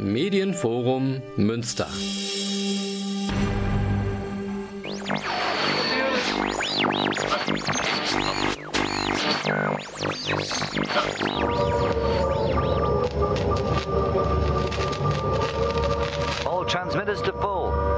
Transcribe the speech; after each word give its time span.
Medienforum 0.00 1.20
Münster. 1.36 1.86
All 16.46 16.64
transmitters 16.64 17.22
to 17.22 17.32
full. 17.32 17.97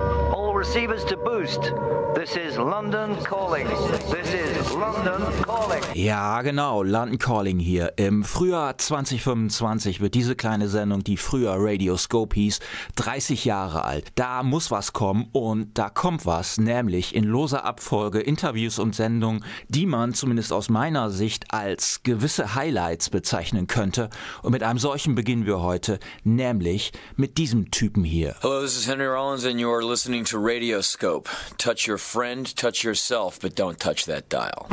Receivers 0.60 1.06
to 1.06 1.16
boost. 1.16 1.72
This 2.14 2.36
is 2.36 2.58
London 2.58 3.16
Calling. 3.24 3.66
This 4.10 4.34
is 4.34 4.74
London 4.74 5.22
Calling. 5.42 5.82
Ja, 5.94 6.42
genau, 6.42 6.82
London 6.82 7.18
Calling 7.18 7.58
hier. 7.58 7.94
Im 7.96 8.24
Frühjahr 8.24 8.76
2025 8.76 10.00
wird 10.00 10.14
diese 10.14 10.36
kleine 10.36 10.68
Sendung, 10.68 11.02
die 11.02 11.16
früher 11.16 11.54
Radioscope 11.56 12.34
hieß, 12.34 12.60
30 12.96 13.46
Jahre 13.46 13.84
alt. 13.84 14.08
Da 14.16 14.42
muss 14.42 14.70
was 14.70 14.92
kommen 14.92 15.28
und 15.32 15.78
da 15.78 15.88
kommt 15.88 16.26
was, 16.26 16.58
nämlich 16.58 17.14
in 17.14 17.24
loser 17.24 17.64
Abfolge 17.64 18.20
Interviews 18.20 18.78
und 18.78 18.94
Sendungen, 18.94 19.44
die 19.68 19.86
man 19.86 20.12
zumindest 20.12 20.52
aus 20.52 20.68
meiner 20.68 21.08
Sicht 21.10 21.54
als 21.54 22.02
gewisse 22.02 22.54
Highlights 22.54 23.08
bezeichnen 23.08 23.66
könnte. 23.66 24.10
Und 24.42 24.52
mit 24.52 24.62
einem 24.62 24.78
solchen 24.78 25.14
beginnen 25.14 25.46
wir 25.46 25.62
heute, 25.62 26.00
nämlich 26.22 26.92
mit 27.16 27.38
diesem 27.38 27.70
Typen 27.70 28.04
hier. 28.04 28.34
Hello, 28.42 28.60
this 28.60 28.76
is 28.76 28.86
Henry 28.86 29.06
Rollins, 29.06 29.46
and 29.46 29.58
you 29.58 29.72
are 29.72 29.82
listening 29.82 30.24
to 30.24 30.49
Radioscope. 30.50 31.28
Touch 31.58 31.86
your 31.86 31.96
friend, 31.96 32.56
touch 32.56 32.82
yourself, 32.82 33.38
but 33.40 33.54
don't 33.54 33.78
touch 33.78 34.06
that 34.06 34.28
dial. 34.28 34.66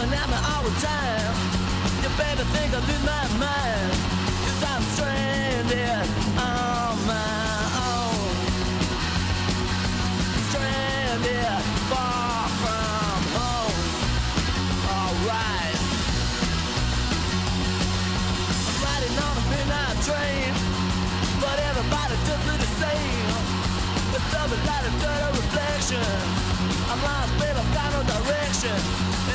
Coming 0.00 0.18
at 0.18 0.28
me 0.28 0.36
all 0.48 0.62
the 0.62 0.74
time. 0.80 1.34
You 2.02 2.08
better 2.16 2.44
think 2.54 2.72
I 2.72 2.80
lose 2.88 3.04
my 3.04 3.24
mind. 3.36 3.92
Cause 4.44 4.62
I'm 4.72 4.82
stranded 4.96 6.08
on 6.40 6.96
my 7.04 7.60
own. 7.92 8.32
Stranded 10.48 11.60
far 11.92 12.48
from 12.62 13.20
home. 13.36 13.76
Alright. 14.88 15.76
I'm 18.68 18.76
riding 18.84 19.16
on 19.26 19.34
a 19.36 19.44
midnight 19.52 19.96
train. 20.08 20.52
But 21.44 21.56
everybody 21.70 22.14
just 22.24 22.42
look 22.48 22.60
the 22.66 22.72
same. 22.84 23.32
It's 24.16 24.28
something 24.32 24.62
like 24.64 24.84
a 24.86 25.30
reflection. 25.40 26.08
I'm 26.88 27.00
lost, 27.04 27.32
babe, 27.38 27.56
I've 27.56 27.74
got 27.74 27.88
no 27.92 28.00
direction. 28.14 29.09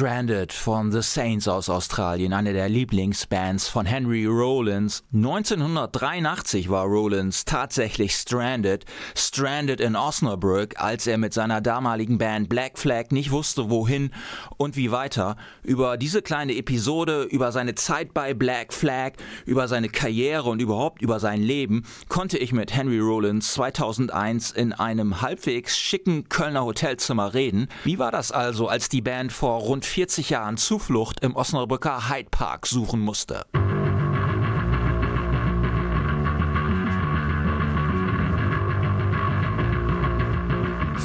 Stranded 0.00 0.54
von 0.54 0.90
The 0.92 1.02
Saints 1.02 1.46
aus 1.46 1.68
Australien, 1.68 2.32
eine 2.32 2.54
der 2.54 2.70
Lieblingsbands 2.70 3.68
von 3.68 3.84
Henry 3.84 4.24
Rollins. 4.24 5.04
1983 5.12 6.70
war 6.70 6.86
Rollins 6.86 7.44
tatsächlich 7.44 8.14
stranded, 8.14 8.86
stranded 9.14 9.78
in 9.78 9.96
Osnabrück, 9.96 10.80
als 10.80 11.06
er 11.06 11.18
mit 11.18 11.34
seiner 11.34 11.60
damaligen 11.60 12.16
Band 12.16 12.48
Black 12.48 12.78
Flag 12.78 13.10
nicht 13.10 13.30
wusste, 13.30 13.68
wohin 13.68 14.10
und 14.56 14.74
wie 14.74 14.90
weiter. 14.90 15.36
Über 15.64 15.98
diese 15.98 16.22
kleine 16.22 16.56
Episode, 16.56 17.24
über 17.24 17.52
seine 17.52 17.74
Zeit 17.74 18.14
bei 18.14 18.32
Black 18.32 18.72
Flag, 18.72 19.12
über 19.44 19.68
seine 19.68 19.90
Karriere 19.90 20.48
und 20.48 20.62
überhaupt 20.62 21.02
über 21.02 21.20
sein 21.20 21.42
Leben 21.42 21.84
konnte 22.08 22.38
ich 22.38 22.54
mit 22.54 22.74
Henry 22.74 23.00
Rollins 23.00 23.52
2001 23.52 24.52
in 24.52 24.72
einem 24.72 25.20
halbwegs 25.20 25.78
schicken 25.78 26.30
Kölner 26.30 26.64
Hotelzimmer 26.64 27.34
reden. 27.34 27.68
Wie 27.84 27.98
war 27.98 28.10
das 28.10 28.32
also, 28.32 28.66
als 28.66 28.88
die 28.88 29.02
Band 29.02 29.30
vor 29.30 29.60
rund 29.60 29.89
40 29.90 30.30
Jahren 30.30 30.56
Zuflucht 30.56 31.20
im 31.20 31.36
Osnabrücker 31.36 32.08
Hyde 32.08 32.30
Park 32.30 32.66
suchen 32.66 33.00
musste? 33.00 33.44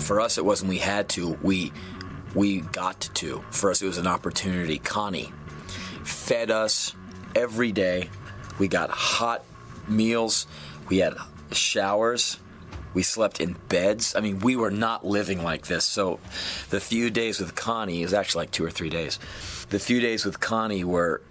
for 0.06 0.22
us, 0.22 0.38
it 0.38 0.46
wasn't 0.46 0.70
we 0.70 0.78
had 0.78 1.10
to. 1.10 1.36
We 1.42 1.74
we 2.36 2.62
got 2.62 3.10
to. 3.16 3.44
For 3.50 3.72
us, 3.72 3.82
it 3.82 3.88
was 3.88 3.98
an 3.98 4.06
opportunity. 4.06 4.78
Connie 4.78 5.34
fed 6.04 6.52
us 6.52 6.94
every 7.36 7.72
day. 7.72 8.10
We 8.60 8.68
got 8.68 8.92
hot 8.92 9.44
meals. 9.88 10.46
We 10.90 11.00
had 11.00 11.16
showers. 11.52 12.38
We 12.96 13.04
slept 13.04 13.40
in 13.40 13.58
beds. 13.70 14.16
I 14.16 14.22
mean, 14.22 14.40
we 14.40 14.56
were 14.56 14.72
not 14.72 15.06
living 15.06 15.44
like 15.44 15.68
this. 15.68 15.86
So, 15.86 16.20
the 16.72 16.80
few 16.80 17.12
days 17.12 17.40
with 17.40 17.54
Connie, 17.54 18.02
it 18.02 18.06
was 18.06 18.14
actually 18.14 18.44
like 18.44 18.52
two 18.52 18.66
or 18.66 18.72
three 18.72 18.90
days. 18.90 19.20
The 19.70 19.78
few 19.78 20.00
days 20.00 20.26
with 20.26 20.40
Connie 20.40 20.84
were 20.84 21.22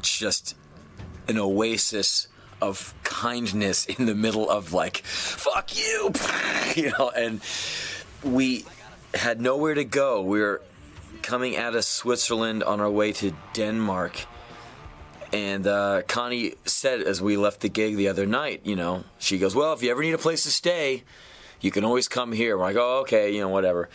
just 0.00 0.56
an 1.28 1.36
oasis 1.36 2.28
of 2.62 2.94
kindness 3.02 3.84
in 3.86 4.06
the 4.06 4.14
middle 4.14 4.48
of 4.48 4.72
like, 4.72 4.98
fuck 4.98 5.76
you, 5.76 6.12
you 6.82 6.92
know, 6.98 7.10
and 7.10 7.40
we 8.22 8.64
had 9.14 9.40
nowhere 9.40 9.74
to 9.74 9.84
go. 9.84 10.22
We 10.22 10.40
were 10.40 10.62
coming 11.22 11.56
out 11.56 11.74
of 11.74 11.84
Switzerland 11.84 12.62
on 12.62 12.80
our 12.80 12.90
way 12.90 13.12
to 13.12 13.32
Denmark 13.52 14.26
and 15.34 15.66
uh, 15.66 16.02
Connie 16.06 16.54
said 16.64 17.02
as 17.02 17.20
we 17.20 17.36
left 17.36 17.60
the 17.60 17.68
gig 17.68 17.96
the 17.96 18.06
other 18.06 18.24
night, 18.24 18.60
you 18.62 18.76
know, 18.76 19.02
she 19.18 19.36
goes, 19.36 19.52
Well, 19.52 19.72
if 19.72 19.82
you 19.82 19.90
ever 19.90 20.00
need 20.00 20.14
a 20.14 20.18
place 20.18 20.44
to 20.44 20.50
stay, 20.50 21.02
you 21.60 21.72
can 21.72 21.84
always 21.84 22.06
come 22.06 22.30
here. 22.30 22.56
We're 22.56 22.62
like, 22.62 22.76
Oh, 22.76 23.00
okay, 23.00 23.34
you 23.34 23.40
know, 23.40 23.48
whatever. 23.48 23.88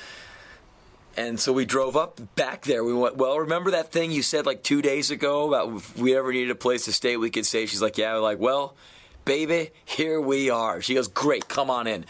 And 1.16 1.40
so 1.40 1.54
we 1.54 1.64
drove 1.64 1.96
up 1.96 2.20
back 2.36 2.66
there. 2.66 2.84
We 2.84 2.94
went, 2.94 3.16
Well, 3.16 3.40
remember 3.40 3.72
that 3.72 3.90
thing 3.90 4.12
you 4.12 4.22
said 4.22 4.46
like 4.46 4.64
two 4.64 4.82
days 4.82 5.12
ago 5.12 5.48
about 5.48 5.78
if 5.78 5.98
we 5.98 6.14
ever 6.14 6.34
needed 6.34 6.52
a 6.52 6.56
place 6.56 6.84
to 6.86 6.92
stay, 6.92 7.16
we 7.16 7.30
could 7.30 7.46
stay? 7.46 7.66
She's 7.68 7.82
like, 7.82 7.98
Yeah. 7.98 8.16
We're 8.16 8.20
like, 8.20 8.40
Well, 8.40 8.76
baby, 9.24 9.70
here 9.86 10.20
we 10.20 10.50
are. 10.50 10.82
She 10.82 10.94
goes, 10.94 11.08
Great, 11.08 11.48
come 11.48 11.70
on 11.70 11.88
in. 11.88 12.04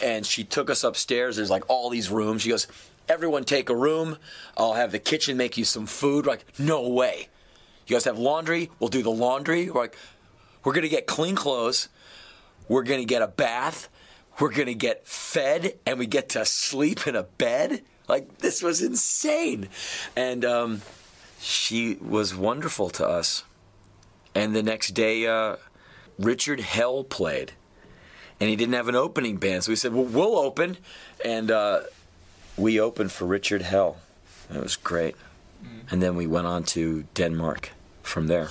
And 0.00 0.24
she 0.24 0.44
took 0.44 0.70
us 0.70 0.84
upstairs. 0.84 1.34
There's 1.34 1.50
like 1.50 1.68
all 1.68 1.90
these 1.90 2.08
rooms. 2.08 2.42
She 2.42 2.50
goes, 2.50 2.68
Everyone 3.08 3.42
take 3.42 3.68
a 3.68 3.74
room. 3.74 4.16
I'll 4.56 4.74
have 4.74 4.92
the 4.92 5.00
kitchen 5.00 5.36
make 5.36 5.58
you 5.58 5.64
some 5.64 5.86
food. 5.86 6.24
We're 6.24 6.34
like, 6.34 6.44
No 6.56 6.88
way. 6.88 7.30
You 7.86 7.94
guys 7.94 8.04
have 8.04 8.18
laundry? 8.18 8.70
We'll 8.80 8.88
do 8.88 9.02
the 9.02 9.10
laundry. 9.10 9.70
We're 9.70 9.82
like, 9.82 9.96
we're 10.64 10.72
gonna 10.72 10.88
get 10.88 11.06
clean 11.06 11.36
clothes. 11.36 11.88
We're 12.68 12.82
gonna 12.82 13.04
get 13.04 13.22
a 13.22 13.28
bath. 13.28 13.88
We're 14.40 14.50
gonna 14.50 14.74
get 14.74 15.06
fed, 15.06 15.78
and 15.86 15.98
we 15.98 16.06
get 16.06 16.28
to 16.30 16.44
sleep 16.44 17.06
in 17.06 17.14
a 17.14 17.22
bed. 17.22 17.82
Like 18.08 18.38
this 18.38 18.62
was 18.62 18.82
insane, 18.82 19.68
and 20.16 20.44
um, 20.44 20.82
she 21.40 21.94
was 21.94 22.34
wonderful 22.34 22.90
to 22.90 23.06
us. 23.06 23.44
And 24.34 24.54
the 24.54 24.62
next 24.62 24.90
day, 24.90 25.26
uh, 25.26 25.56
Richard 26.18 26.60
Hell 26.60 27.04
played, 27.04 27.52
and 28.40 28.50
he 28.50 28.56
didn't 28.56 28.74
have 28.74 28.88
an 28.88 28.96
opening 28.96 29.36
band, 29.36 29.64
so 29.64 29.72
we 29.72 29.76
said, 29.76 29.94
"Well, 29.94 30.04
we'll 30.04 30.36
open," 30.36 30.76
and 31.24 31.50
uh, 31.50 31.82
we 32.56 32.80
opened 32.80 33.12
for 33.12 33.26
Richard 33.26 33.62
Hell. 33.62 33.98
It 34.52 34.60
was 34.60 34.76
great. 34.76 35.16
And 35.90 36.02
then 36.02 36.16
we 36.16 36.26
went 36.26 36.46
on 36.46 36.64
to 36.64 37.04
Denmark 37.14 37.70
from 38.06 38.26
there. 38.26 38.48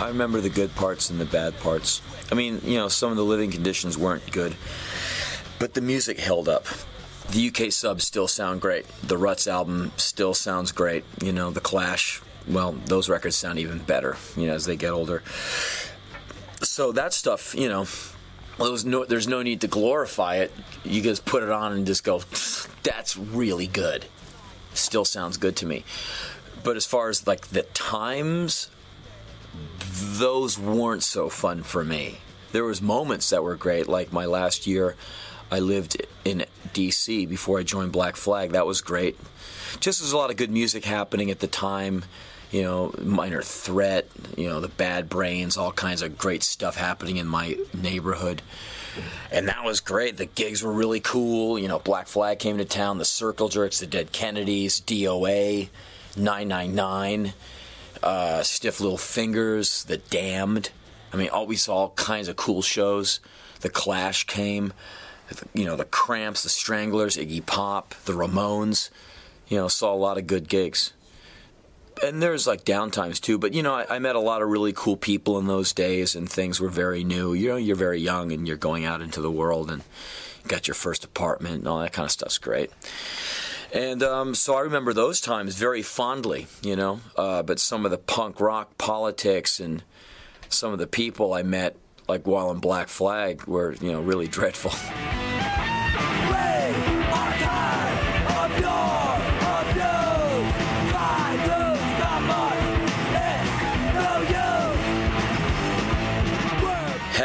I 0.00 0.08
remember 0.08 0.40
the 0.40 0.48
good 0.48 0.74
parts 0.74 1.10
and 1.10 1.20
the 1.20 1.26
bad 1.26 1.58
parts. 1.60 2.00
I 2.32 2.34
mean, 2.34 2.60
you 2.64 2.76
know, 2.76 2.88
some 2.88 3.10
of 3.10 3.16
the 3.16 3.24
living 3.24 3.50
conditions 3.50 3.98
weren't 3.98 4.30
good, 4.32 4.56
but 5.58 5.74
the 5.74 5.80
music 5.80 6.18
held 6.18 6.48
up. 6.48 6.66
The 7.30 7.48
UK 7.48 7.70
subs 7.70 8.04
still 8.04 8.26
sound 8.26 8.60
great. 8.60 8.86
The 9.02 9.16
Ruts 9.16 9.46
album 9.46 9.92
still 9.96 10.34
sounds 10.34 10.72
great. 10.72 11.04
You 11.22 11.32
know, 11.32 11.50
The 11.50 11.60
Clash, 11.60 12.20
well, 12.48 12.72
those 12.86 13.08
records 13.08 13.36
sound 13.36 13.58
even 13.58 13.78
better, 13.78 14.16
you 14.36 14.46
know, 14.46 14.54
as 14.54 14.64
they 14.64 14.76
get 14.76 14.90
older. 14.90 15.22
So 16.62 16.92
that 16.92 17.12
stuff, 17.12 17.54
you 17.54 17.68
know, 17.68 17.86
there's 18.68 18.84
no, 18.84 19.04
there's 19.04 19.28
no 19.28 19.42
need 19.42 19.62
to 19.62 19.66
glorify 19.66 20.36
it. 20.36 20.52
You 20.84 21.02
just 21.02 21.24
put 21.24 21.42
it 21.42 21.50
on 21.50 21.72
and 21.72 21.86
just 21.86 22.04
go, 22.04 22.22
that's 22.82 23.16
really 23.16 23.66
good. 23.66 24.06
Still 24.74 25.04
sounds 25.04 25.36
good 25.36 25.56
to 25.56 25.66
me. 25.66 25.84
But 26.62 26.76
as 26.76 26.86
far 26.86 27.08
as 27.08 27.26
like 27.26 27.48
the 27.48 27.62
times, 27.62 28.68
those 30.18 30.58
weren't 30.58 31.02
so 31.02 31.28
fun 31.28 31.62
for 31.62 31.84
me. 31.84 32.18
There 32.52 32.64
was 32.64 32.82
moments 32.82 33.30
that 33.30 33.42
were 33.42 33.56
great, 33.56 33.88
like 33.88 34.12
my 34.12 34.26
last 34.26 34.66
year, 34.66 34.96
I 35.50 35.58
lived 35.58 36.06
in 36.24 36.44
D.C. 36.72 37.26
before 37.26 37.58
I 37.58 37.62
joined 37.62 37.92
Black 37.92 38.16
Flag. 38.16 38.50
That 38.52 38.66
was 38.66 38.80
great. 38.80 39.18
Just 39.80 40.00
there's 40.00 40.12
a 40.12 40.16
lot 40.16 40.30
of 40.30 40.36
good 40.36 40.50
music 40.50 40.84
happening 40.84 41.30
at 41.30 41.40
the 41.40 41.46
time 41.46 42.04
you 42.50 42.62
know, 42.62 42.92
Minor 43.00 43.42
Threat, 43.42 44.08
you 44.36 44.48
know, 44.48 44.60
the 44.60 44.68
Bad 44.68 45.08
Brains, 45.08 45.56
all 45.56 45.72
kinds 45.72 46.02
of 46.02 46.18
great 46.18 46.42
stuff 46.42 46.76
happening 46.76 47.16
in 47.16 47.26
my 47.26 47.56
neighborhood. 47.72 48.42
And 49.30 49.48
that 49.48 49.64
was 49.64 49.80
great. 49.80 50.16
The 50.16 50.26
gigs 50.26 50.62
were 50.62 50.72
really 50.72 51.00
cool. 51.00 51.58
You 51.58 51.68
know, 51.68 51.78
Black 51.78 52.08
Flag 52.08 52.40
came 52.40 52.58
to 52.58 52.64
town, 52.64 52.98
the 52.98 53.04
Circle 53.04 53.48
Jerks, 53.48 53.78
the 53.78 53.86
Dead 53.86 54.10
Kennedys, 54.10 54.80
DOA, 54.80 55.68
999, 56.16 57.32
uh, 58.02 58.42
Stiff 58.42 58.80
Little 58.80 58.98
Fingers, 58.98 59.84
The 59.84 59.98
Damned. 59.98 60.70
I 61.12 61.16
mean, 61.16 61.28
all 61.28 61.46
we 61.46 61.56
saw 61.56 61.74
all 61.74 61.90
kinds 61.90 62.28
of 62.28 62.34
cool 62.34 62.62
shows. 62.62 63.20
The 63.60 63.68
Clash 63.68 64.24
came, 64.24 64.72
you 65.54 65.64
know, 65.64 65.76
the 65.76 65.84
Cramps, 65.84 66.42
the 66.42 66.48
Stranglers, 66.48 67.16
Iggy 67.16 67.46
Pop, 67.46 67.94
the 68.06 68.12
Ramones. 68.12 68.90
You 69.46 69.58
know, 69.58 69.68
saw 69.68 69.92
a 69.92 69.96
lot 69.96 70.18
of 70.18 70.26
good 70.26 70.48
gigs 70.48 70.92
and 72.02 72.22
there's 72.22 72.46
like 72.46 72.64
downtimes 72.64 73.20
too. 73.20 73.38
But 73.38 73.54
you 73.54 73.62
know, 73.62 73.74
I, 73.74 73.96
I, 73.96 73.98
met 73.98 74.16
a 74.16 74.20
lot 74.20 74.42
of 74.42 74.48
really 74.48 74.72
cool 74.72 74.96
people 74.96 75.38
in 75.38 75.46
those 75.46 75.72
days, 75.72 76.14
and 76.14 76.28
things 76.28 76.60
were 76.60 76.68
very 76.68 77.04
new. 77.04 77.32
You 77.32 77.50
know, 77.50 77.56
you're 77.56 77.76
very 77.76 78.00
young, 78.00 78.32
and 78.32 78.46
you're 78.46 78.56
going 78.56 78.84
out 78.84 79.00
into 79.00 79.20
the 79.20 79.30
world, 79.30 79.70
and 79.70 79.82
got 80.48 80.68
your 80.68 80.74
first 80.74 81.04
apartment, 81.04 81.56
and 81.56 81.68
all 81.68 81.80
that 81.80 81.92
kind 81.92 82.06
of 82.06 82.12
stuff's 82.12 82.38
great. 82.38 82.70
And 83.72 84.02
um, 84.02 84.34
so 84.34 84.56
I 84.56 84.60
remember 84.60 84.92
those 84.92 85.20
times 85.20 85.54
very 85.54 85.82
fondly, 85.82 86.46
you 86.62 86.76
know. 86.76 87.00
Uh, 87.16 87.42
but 87.42 87.60
some 87.60 87.84
of 87.84 87.90
the 87.90 87.98
punk 87.98 88.40
rock 88.40 88.76
politics 88.78 89.60
and 89.60 89.82
some 90.48 90.72
of 90.72 90.78
the 90.78 90.88
people 90.88 91.32
I 91.32 91.42
met, 91.42 91.76
like 92.08 92.26
while 92.26 92.50
in 92.50 92.58
Black 92.58 92.88
Flag, 92.88 93.44
were 93.44 93.74
you 93.74 93.92
know 93.92 94.00
really 94.00 94.26
dreadful. 94.38 94.72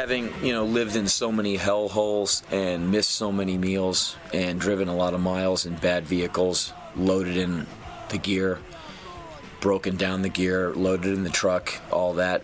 Having 0.06 0.32
you 0.46 0.54
know 0.54 0.64
lived 0.64 0.96
in 0.96 1.08
so 1.08 1.32
many 1.32 1.58
hellholes 1.58 2.44
and 2.52 2.92
missed 2.92 3.10
so 3.10 3.32
many 3.32 3.58
meals 3.58 4.16
and 4.32 4.60
driven 4.60 4.88
a 4.88 4.96
lot 4.96 5.16
of 5.16 5.20
miles 5.20 5.66
in 5.66 5.74
bad 5.78 6.06
vehicles, 6.06 6.72
loaded 6.96 7.36
in 7.36 7.66
the 8.10 8.18
gear, 8.20 8.60
broken 9.62 9.96
down 9.96 10.22
the 10.22 10.30
gear, 10.30 10.72
loaded 10.76 11.12
in 11.12 11.24
the 11.24 11.30
truck, 11.32 11.74
all 11.92 12.14
that. 12.14 12.44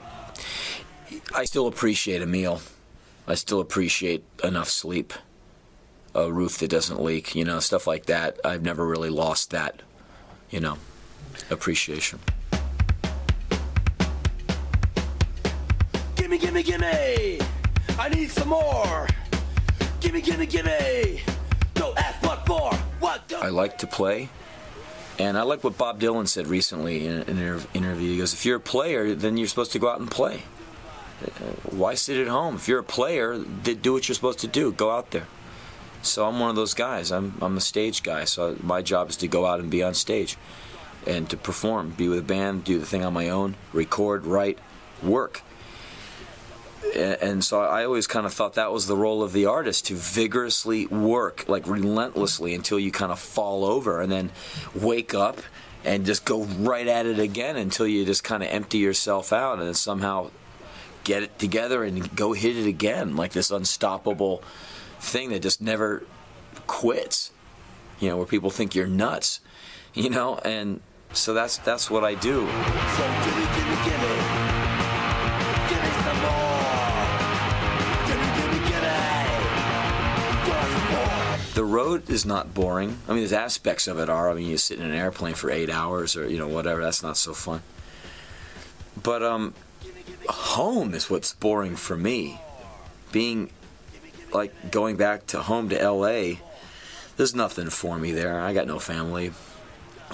I 1.36 1.46
still 1.46 1.68
appreciate 1.68 2.24
a 2.24 2.26
meal. 2.26 2.62
I 3.28 3.36
still 3.36 3.60
appreciate 3.60 4.24
enough 4.44 4.70
sleep, 4.70 5.14
a 6.16 6.32
roof 6.32 6.58
that 6.58 6.70
doesn't 6.72 7.00
leak, 7.00 7.36
you 7.36 7.46
know, 7.46 7.60
stuff 7.60 7.86
like 7.86 8.08
that. 8.08 8.40
I've 8.44 8.64
never 8.64 8.88
really 8.88 9.12
lost 9.12 9.52
that, 9.52 9.84
you 10.50 10.62
know, 10.62 10.80
appreciation. 11.52 12.18
Gimme, 16.32 16.46
gimme, 16.46 16.64
gimme! 16.64 17.40
I 18.00 18.08
need 18.08 18.32
some 18.32 18.48
more. 18.48 19.06
Gimme, 20.00 20.22
gimme, 20.22 20.46
gimme. 20.46 21.20
What 21.76 22.48
for. 22.48 22.74
What? 23.02 23.34
I 23.42 23.50
like 23.50 23.80
to 23.80 23.88
play. 23.88 24.30
And 25.20 25.38
I 25.38 25.42
like 25.42 25.62
what 25.66 25.78
Bob 25.78 26.00
Dylan 26.00 26.30
said 26.30 26.48
recently 26.48 27.06
in 27.06 27.24
an 27.24 27.68
interview. 27.74 28.12
He 28.12 28.18
goes, 28.18 28.34
If 28.34 28.46
you're 28.46 28.56
a 28.56 28.62
player, 28.62 29.14
then 29.14 29.36
you're 29.36 29.50
supposed 29.50 29.74
to 29.74 29.80
go 29.80 29.90
out 29.90 30.00
and 30.00 30.10
play. 30.10 30.44
Uh, 31.22 31.28
why 31.70 31.96
sit 31.96 32.18
at 32.18 32.30
home? 32.30 32.56
If 32.56 32.70
you're 32.70 32.80
a 32.80 32.84
player, 32.84 33.38
do 33.38 33.92
what 33.92 34.08
you're 34.08 34.16
supposed 34.16 34.40
to 34.40 34.48
do. 34.48 34.72
Go 34.72 34.90
out 34.90 35.12
there. 35.12 35.28
So 36.02 36.26
I'm 36.26 36.40
one 36.40 36.50
of 36.50 36.56
those 36.56 36.74
guys. 36.74 37.12
I'm, 37.12 37.38
I'm 37.42 37.58
a 37.58 37.62
stage 37.62 38.04
guy. 38.04 38.24
So 38.24 38.56
my 38.64 38.82
job 38.82 39.10
is 39.10 39.18
to 39.18 39.28
go 39.28 39.46
out 39.46 39.60
and 39.60 39.70
be 39.70 39.84
on 39.84 39.96
stage 39.96 40.38
and 41.06 41.30
to 41.30 41.36
perform, 41.36 41.90
be 41.90 42.08
with 42.08 42.20
a 42.20 42.24
band, 42.24 42.64
do 42.64 42.80
the 42.80 42.86
thing 42.86 43.04
on 43.04 43.12
my 43.12 43.28
own, 43.28 43.56
record, 43.74 44.26
write, 44.26 44.60
work 45.04 45.42
and 46.96 47.44
so 47.44 47.62
I 47.62 47.86
always 47.86 48.08
kind 48.08 48.26
of 48.26 48.34
thought 48.34 48.56
that 48.56 48.72
was 48.72 48.88
the 48.88 48.96
role 48.96 49.24
of 49.24 49.34
the 49.34 49.46
artist 49.46 49.88
to 49.88 49.96
vigorously 49.96 50.88
work, 50.88 51.48
like 51.48 51.68
relentlessly, 51.68 52.54
until 52.54 52.80
you 52.80 52.92
kind 52.92 53.12
of 53.12 53.20
fall 53.20 53.66
over 53.66 54.02
and 54.02 54.12
then 54.12 54.32
wake 54.74 55.14
up 55.14 55.42
and 55.84 56.06
just 56.06 56.26
go 56.26 56.44
right 56.44 56.88
at 56.88 57.06
it 57.06 57.20
again 57.20 57.58
until 57.58 57.88
you 57.88 58.06
just 58.06 58.24
kind 58.24 58.44
of 58.44 58.50
empty 58.50 58.78
yourself 58.78 59.34
out 59.34 59.60
and 59.60 59.76
somehow 59.76 60.30
get 61.04 61.24
it 61.24 61.40
together 61.40 61.84
and 61.84 62.16
go 62.16 62.34
hit 62.34 62.56
it 62.56 62.68
again, 62.68 63.16
like 63.16 63.32
this 63.32 63.50
unstoppable 63.52 64.44
thing 65.00 65.30
that 65.30 65.42
just 65.42 65.62
never 65.62 66.04
quits. 66.68 67.32
You 68.00 68.10
know, 68.10 68.18
where 68.18 68.26
people 68.26 68.50
think 68.50 68.74
you're 68.74 68.88
nuts, 68.88 69.42
you 69.94 70.10
know, 70.10 70.40
and 70.40 70.82
so 71.14 71.34
that's 71.34 71.58
that's 71.60 71.90
what 71.92 72.04
I 72.04 72.16
do. 72.16 72.48
So. 72.98 74.31
Road 81.60 82.10
is 82.10 82.26
not 82.26 82.54
boring. 82.54 82.98
I 83.08 83.12
mean, 83.12 83.20
there's 83.20 83.34
aspects 83.34 83.88
of 83.88 84.00
it 84.00 84.10
are. 84.10 84.30
I 84.30 84.34
mean, 84.34 84.48
you 84.48 84.58
sit 84.58 84.80
in 84.80 84.86
an 84.86 84.94
airplane 84.94 85.34
for 85.34 85.52
eight 85.52 85.70
hours 85.70 86.16
or 86.16 86.28
you 86.28 86.38
know 86.38 86.48
whatever. 86.48 86.82
That's 86.82 87.04
not 87.04 87.18
so 87.18 87.34
fun. 87.34 87.62
But 89.02 89.24
um, 89.24 89.54
home 90.28 90.94
is 90.94 91.10
what's 91.10 91.34
boring 91.34 91.76
for 91.76 91.98
me. 91.98 92.40
Being 93.12 93.50
like 94.32 94.72
going 94.72 94.96
back 94.96 95.28
to 95.28 95.42
home 95.42 95.70
to 95.70 95.82
L.A. 95.82 96.40
There's 97.18 97.36
nothing 97.36 97.70
for 97.70 97.98
me 97.98 98.14
there. 98.14 98.40
I 98.40 98.54
got 98.54 98.68
no 98.68 98.80
family. 98.80 99.34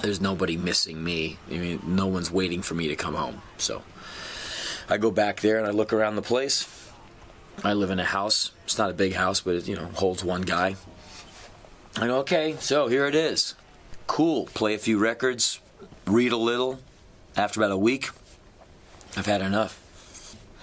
There's 0.02 0.20
nobody 0.20 0.56
missing 0.56 1.02
me. 1.02 1.38
I 1.48 1.58
mean, 1.58 1.82
no 1.86 2.06
one's 2.06 2.30
waiting 2.30 2.62
for 2.62 2.74
me 2.74 2.88
to 2.88 2.96
come 2.96 3.14
home. 3.14 3.42
So 3.56 3.82
I 4.88 4.98
go 4.98 5.10
back 5.10 5.40
there 5.40 5.58
and 5.58 5.66
I 5.66 5.70
look 5.70 5.92
around 5.92 6.16
the 6.16 6.22
place. 6.22 6.68
I 7.62 7.72
live 7.74 7.90
in 7.90 7.98
a 7.98 8.04
house. 8.04 8.52
It's 8.64 8.78
not 8.78 8.90
a 8.90 8.94
big 8.94 9.14
house, 9.14 9.40
but 9.40 9.54
it 9.54 9.68
you 9.68 9.76
know 9.76 9.86
holds 9.94 10.24
one 10.24 10.42
guy. 10.42 10.76
I 12.00 12.06
go, 12.06 12.18
okay, 12.18 12.54
so 12.60 12.86
here 12.86 13.06
it 13.06 13.14
is. 13.16 13.54
Cool. 14.06 14.46
Play 14.54 14.74
a 14.74 14.78
few 14.78 14.98
records, 14.98 15.60
read 16.06 16.30
a 16.30 16.36
little. 16.36 16.78
After 17.36 17.60
about 17.60 17.72
a 17.72 17.78
week, 17.78 18.10
I've 19.16 19.26
had 19.26 19.42
enough. 19.42 19.80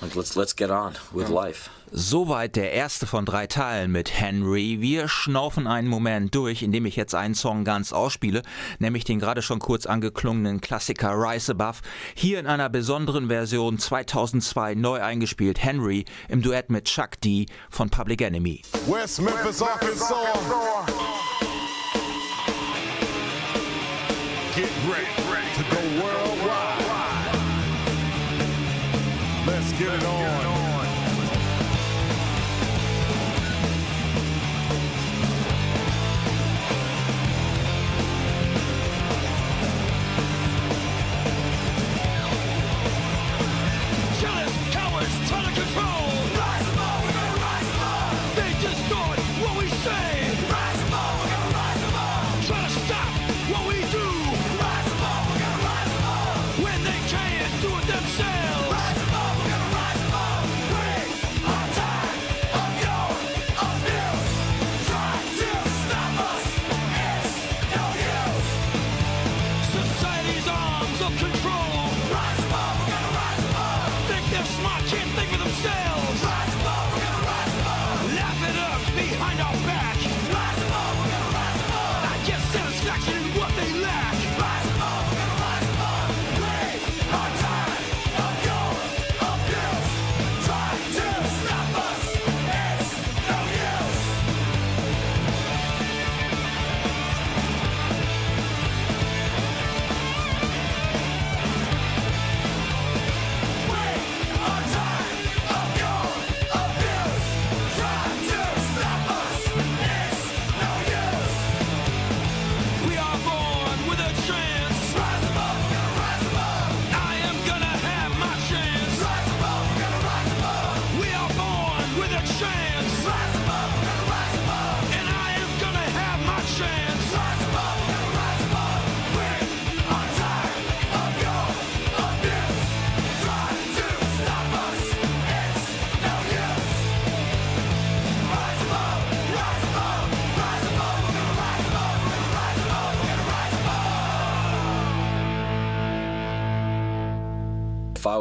Let's 0.02 0.38
let's 0.38 0.54
get 0.54 0.72
on 0.72 0.98
with 1.14 1.30
life. 1.30 1.70
Soweit 1.92 2.56
der 2.56 2.74
erste 2.74 3.06
von 3.08 3.26
drei 3.26 3.48
Teilen 3.48 3.92
mit 3.92 4.20
Henry. 4.20 4.78
Wir 4.82 5.08
schnaufen 5.08 5.68
einen 5.68 5.88
Moment 5.88 6.36
durch, 6.36 6.64
indem 6.64 6.86
ich 6.86 6.96
jetzt 6.96 7.16
einen 7.16 7.36
Song 7.36 7.64
ganz 7.64 7.94
ausspiele, 7.94 8.42
nämlich 8.80 9.04
den 9.04 9.20
gerade 9.20 9.42
schon 9.42 9.60
kurz 9.60 9.86
angeklungenen 9.86 10.62
Klassiker 10.62 11.14
Rise 11.16 11.54
Above. 11.54 11.80
Hier 12.14 12.40
in 12.40 12.48
einer 12.48 12.70
besonderen 12.70 13.28
Version 13.28 13.80
2002 13.80 14.76
neu 14.76 15.02
eingespielt 15.02 15.64
Henry 15.64 16.06
im 16.28 16.42
Duett 16.42 16.70
mit 16.70 16.86
Chuck 16.86 17.22
D 17.24 17.46
von 17.70 17.90
Public 17.90 18.22
Enemy. 18.22 18.62
West 18.88 19.22
Memphis, 19.22 19.62
Arkansas. 19.62 20.14
Get 24.86 24.94
ready 24.94 25.48
to 25.58 25.64
go 25.72 25.82
worldwide. 26.04 27.36
Let's 29.48 29.72
get 29.80 29.94
it 29.94 30.04
on. 30.04 30.25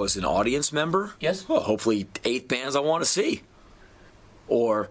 Was 0.05 0.17
an 0.17 0.25
audience 0.27 0.71
member, 0.71 1.15
Yes. 1.19 1.49
well, 1.49 1.61
hopefully 1.61 2.07
eight 2.25 2.47
bands 2.47 2.77
I 2.77 2.81
want 2.81 3.03
to 3.03 3.09
see, 3.09 3.41
or 4.49 4.91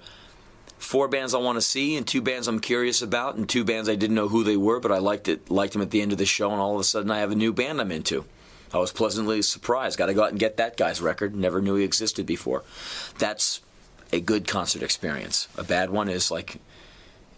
four 0.80 1.08
bands 1.08 1.36
I 1.36 1.38
want 1.38 1.56
to 1.58 1.62
see, 1.62 1.96
and 1.96 2.08
two 2.08 2.20
bands 2.20 2.48
I'm 2.48 2.60
curious 2.60 3.04
about, 3.04 3.36
and 3.36 3.48
two 3.48 3.64
bands 3.64 3.88
I 3.88 3.94
didn't 3.94 4.16
know 4.16 4.28
who 4.28 4.44
they 4.44 4.58
were, 4.58 4.80
but 4.80 4.92
I 4.92 4.98
liked 4.98 5.28
it, 5.28 5.52
liked 5.52 5.74
them 5.74 5.84
at 5.84 5.92
the 5.92 6.02
end 6.02 6.14
of 6.14 6.18
the 6.18 6.26
show, 6.26 6.50
and 6.52 6.60
all 6.60 6.74
of 6.74 6.80
a 6.82 6.84
sudden 6.84 7.12
I 7.12 7.20
have 7.20 7.30
a 7.32 7.36
new 7.36 7.54
band 7.54 7.80
I'm 7.80 7.92
into. 7.92 8.26
I 8.74 8.80
was 8.80 8.92
pleasantly 8.92 9.44
surprised. 9.44 10.00
Got 10.00 10.08
to 10.08 10.16
go 10.16 10.24
out 10.24 10.32
and 10.32 10.40
get 10.40 10.58
that 10.58 10.78
guy's 10.78 11.00
record. 11.00 11.36
Never 11.36 11.62
knew 11.62 11.76
he 11.76 11.84
existed 11.84 12.26
before. 12.26 12.64
That's 13.20 13.62
a 14.12 14.20
good 14.20 14.48
concert 14.48 14.82
experience. 14.82 15.48
A 15.56 15.64
bad 15.64 15.92
one 15.92 16.10
is 16.10 16.32
like 16.32 16.60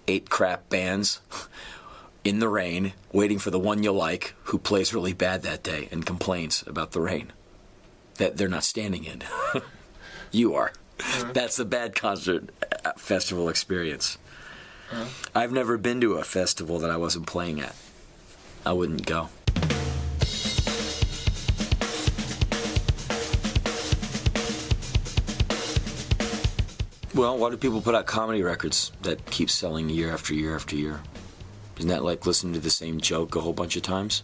eight 0.08 0.30
crap 0.30 0.70
bands 0.70 1.20
in 2.24 2.40
the 2.40 2.48
rain, 2.48 2.94
waiting 3.12 3.38
for 3.38 3.52
the 3.52 3.60
one 3.60 3.84
you 3.84 3.92
like, 3.92 4.34
who 4.44 4.58
plays 4.58 4.94
really 4.94 5.12
bad 5.12 5.42
that 5.42 5.62
day 5.62 5.90
and 5.92 6.06
complains 6.06 6.64
about 6.68 6.94
the 6.94 7.02
rain 7.02 7.34
that 8.16 8.38
they're 8.38 8.48
not 8.48 8.64
standing 8.64 9.04
in. 9.04 9.24
you 10.32 10.54
are. 10.56 10.72
That's 11.34 11.58
the 11.58 11.66
bad 11.66 11.96
concert 11.96 12.50
uh, 12.84 12.94
festival 12.98 13.50
experience. 13.50 14.18
I've 15.34 15.52
never 15.52 15.78
been 15.78 16.00
to 16.02 16.14
a 16.14 16.24
festival 16.24 16.80
that 16.80 16.92
I 16.92 16.98
wasn't 16.98 17.28
playing 17.28 17.60
at. 17.60 17.76
I 18.66 18.74
wouldn't 18.74 19.06
go. 19.06 19.30
Well, 27.14 27.38
why 27.38 27.50
do 27.50 27.56
people 27.56 27.82
put 27.82 27.96
out 27.96 28.06
comedy 28.06 28.44
records 28.44 28.92
that 29.04 29.26
keep 29.32 29.50
selling 29.50 29.90
year 29.90 30.12
after 30.12 30.34
year 30.34 30.54
after 30.54 30.76
year? 30.76 31.00
Isn't 31.78 31.90
that 31.90 32.04
like 32.04 32.26
listening 32.26 32.54
to 32.56 32.60
the 32.60 32.70
same 32.70 33.00
joke 33.00 33.36
a 33.36 33.42
whole 33.42 33.54
bunch 33.54 33.78
of 33.78 33.84
times? 33.84 34.24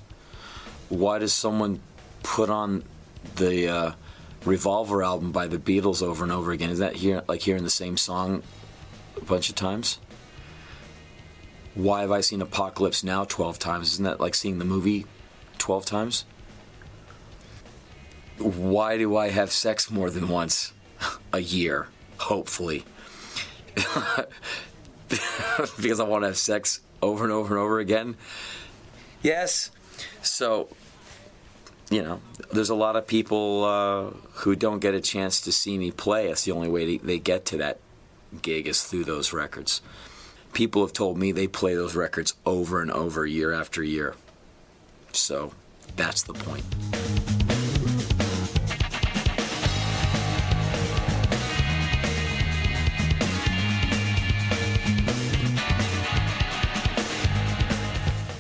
Why 0.90 1.20
does 1.20 1.32
someone 1.32 1.80
put 2.22 2.50
on 2.50 2.84
the 3.36 3.68
uh, 3.68 3.92
Revolver 4.46 5.04
album 5.04 5.32
by 5.32 5.48
the 5.48 5.58
Beatles 5.58 6.02
over 6.02 6.24
and 6.24 6.32
over 6.32 6.52
again? 6.52 6.70
Is 6.70 6.80
that 6.80 6.96
here 6.98 7.24
like 7.28 7.42
hearing 7.42 7.64
the 7.64 7.70
same 7.70 7.98
song 7.98 8.44
a 9.18 9.22
bunch 9.22 9.50
of 9.50 9.56
times? 9.56 10.00
Why 11.74 12.02
have 12.02 12.12
I 12.12 12.22
seen 12.22 12.42
Apocalypse 12.42 13.04
Now 13.04 13.24
12 13.24 13.58
times? 13.60 13.94
Isn't 13.94 14.06
that 14.06 14.20
like 14.20 14.36
seeing 14.36 14.60
the 14.60 14.66
movie 14.66 15.06
12 15.58 15.86
times? 15.86 16.26
Why 18.38 18.98
do 18.98 19.16
I 19.16 19.30
have 19.30 19.52
sex 19.52 19.90
more 19.92 20.10
than 20.10 20.28
once 20.28 20.74
a 21.32 21.40
year? 21.40 21.88
Hopefully. 22.18 22.84
because 25.08 26.00
I 26.00 26.04
want 26.04 26.24
to 26.24 26.28
have 26.28 26.38
sex 26.38 26.82
over 27.02 27.24
and 27.24 27.32
over 27.32 27.56
and 27.56 27.64
over 27.64 27.80
again? 27.80 28.18
Yes. 29.22 29.72
So, 30.22 30.70
you 31.92 32.02
know, 32.02 32.22
there's 32.54 32.70
a 32.70 32.76
lot 32.76 32.96
of 32.96 33.06
people 33.06 33.66
uh, 33.66 34.10
who 34.40 34.56
don't 34.56 34.80
get 34.80 34.96
a 34.96 35.02
chance 35.02 35.42
to 35.42 35.52
see 35.52 35.78
me 35.78 35.92
play. 35.92 36.30
That's 36.30 36.46
the 36.46 36.54
only 36.54 36.70
way 36.70 36.98
they 36.98 37.20
get 37.20 37.46
to 37.48 37.58
that 37.58 37.80
gig 38.42 38.66
is 38.66 38.84
through 38.84 39.04
those 39.04 39.34
records. 39.34 39.82
People 40.54 40.82
have 40.84 40.94
told 40.94 41.18
me 41.18 41.34
they 41.34 41.48
play 41.48 41.76
those 41.76 41.96
records 41.96 42.34
over 42.46 42.82
and 42.82 42.92
over 42.92 43.26
year 43.26 43.52
after 43.52 43.84
year. 43.84 44.16
So 45.12 45.54
that's 45.98 46.24
the 46.24 46.34
point. 46.34 46.64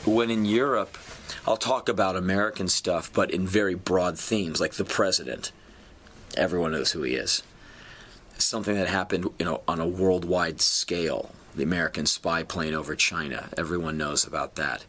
when 0.05 0.29
in 0.29 0.43
Europe, 0.43 0.97
I'll 1.47 1.57
talk 1.57 1.89
about 1.89 2.15
American 2.15 2.67
stuff, 2.67 3.11
but 3.11 3.31
in 3.31 3.47
very 3.47 3.73
broad 3.73 4.19
themes, 4.19 4.61
like 4.61 4.73
the 4.73 4.85
president. 4.85 5.51
Everyone 6.37 6.71
knows 6.71 6.91
who 6.91 7.01
he 7.01 7.15
is. 7.15 7.41
Something 8.37 8.75
that 8.75 8.87
happened, 8.87 9.27
you 9.39 9.45
know, 9.45 9.61
on 9.67 9.79
a 9.79 9.87
worldwide 9.87 10.61
scale. 10.61 11.31
The 11.55 11.63
American 11.63 12.05
spy 12.05 12.43
plane 12.43 12.75
over 12.75 12.95
China. 12.95 13.49
Everyone 13.57 13.97
knows 13.97 14.25
about 14.25 14.55
that. 14.55 14.85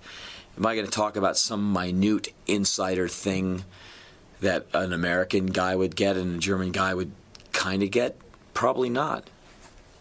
Am 0.58 0.66
I 0.66 0.74
going 0.74 0.86
to 0.86 0.92
talk 0.92 1.16
about 1.16 1.38
some 1.38 1.72
minute 1.72 2.28
insider 2.46 3.08
thing 3.08 3.64
that 4.40 4.66
an 4.74 4.92
American 4.92 5.46
guy 5.46 5.74
would 5.74 5.96
get 5.96 6.18
and 6.18 6.36
a 6.36 6.38
German 6.38 6.70
guy 6.70 6.92
would 6.92 7.12
kind 7.52 7.82
of 7.82 7.90
get? 7.90 8.18
Probably 8.52 8.90
not. 8.90 9.28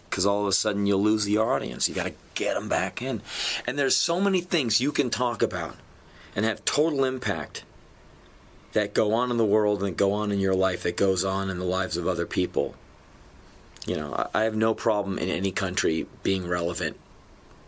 Because 0.09 0.25
all 0.25 0.41
of 0.41 0.47
a 0.47 0.51
sudden 0.51 0.85
you'll 0.85 1.01
lose 1.01 1.23
the 1.23 1.37
audience. 1.37 1.87
You 1.87 1.95
got 1.95 2.07
to 2.07 2.13
get 2.35 2.55
them 2.55 2.67
back 2.67 3.01
in. 3.01 3.21
And 3.65 3.79
there's 3.79 3.95
so 3.95 4.19
many 4.19 4.41
things 4.41 4.81
you 4.81 4.91
can 4.91 5.09
talk 5.09 5.41
about 5.41 5.77
and 6.35 6.45
have 6.45 6.63
total 6.65 7.03
impact 7.03 7.63
that 8.73 8.93
go 8.93 9.13
on 9.13 9.31
in 9.31 9.37
the 9.37 9.45
world 9.45 9.83
and 9.83 9.97
go 9.97 10.13
on 10.13 10.31
in 10.31 10.39
your 10.39 10.55
life 10.55 10.83
that 10.83 10.95
goes 10.95 11.25
on 11.25 11.49
in 11.49 11.59
the 11.59 11.65
lives 11.65 11.97
of 11.97 12.07
other 12.07 12.25
people. 12.25 12.75
You 13.85 13.95
know, 13.97 14.29
I 14.33 14.43
have 14.43 14.55
no 14.55 14.73
problem 14.73 15.17
in 15.17 15.29
any 15.29 15.51
country 15.51 16.07
being 16.23 16.47
relevant. 16.47 16.97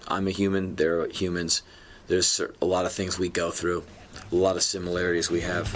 I'm 0.08 0.27
a 0.27 0.32
human, 0.32 0.75
they're 0.75 1.08
humans. 1.08 1.63
There's 2.08 2.39
a 2.62 2.65
lot 2.65 2.86
of 2.86 2.91
things 2.91 3.17
we 3.17 3.29
go 3.29 3.51
through, 3.51 3.84
a 4.32 4.36
lot 4.36 4.55
of 4.55 4.63
similarities 4.63 5.32
we 5.32 5.41
have. 5.41 5.74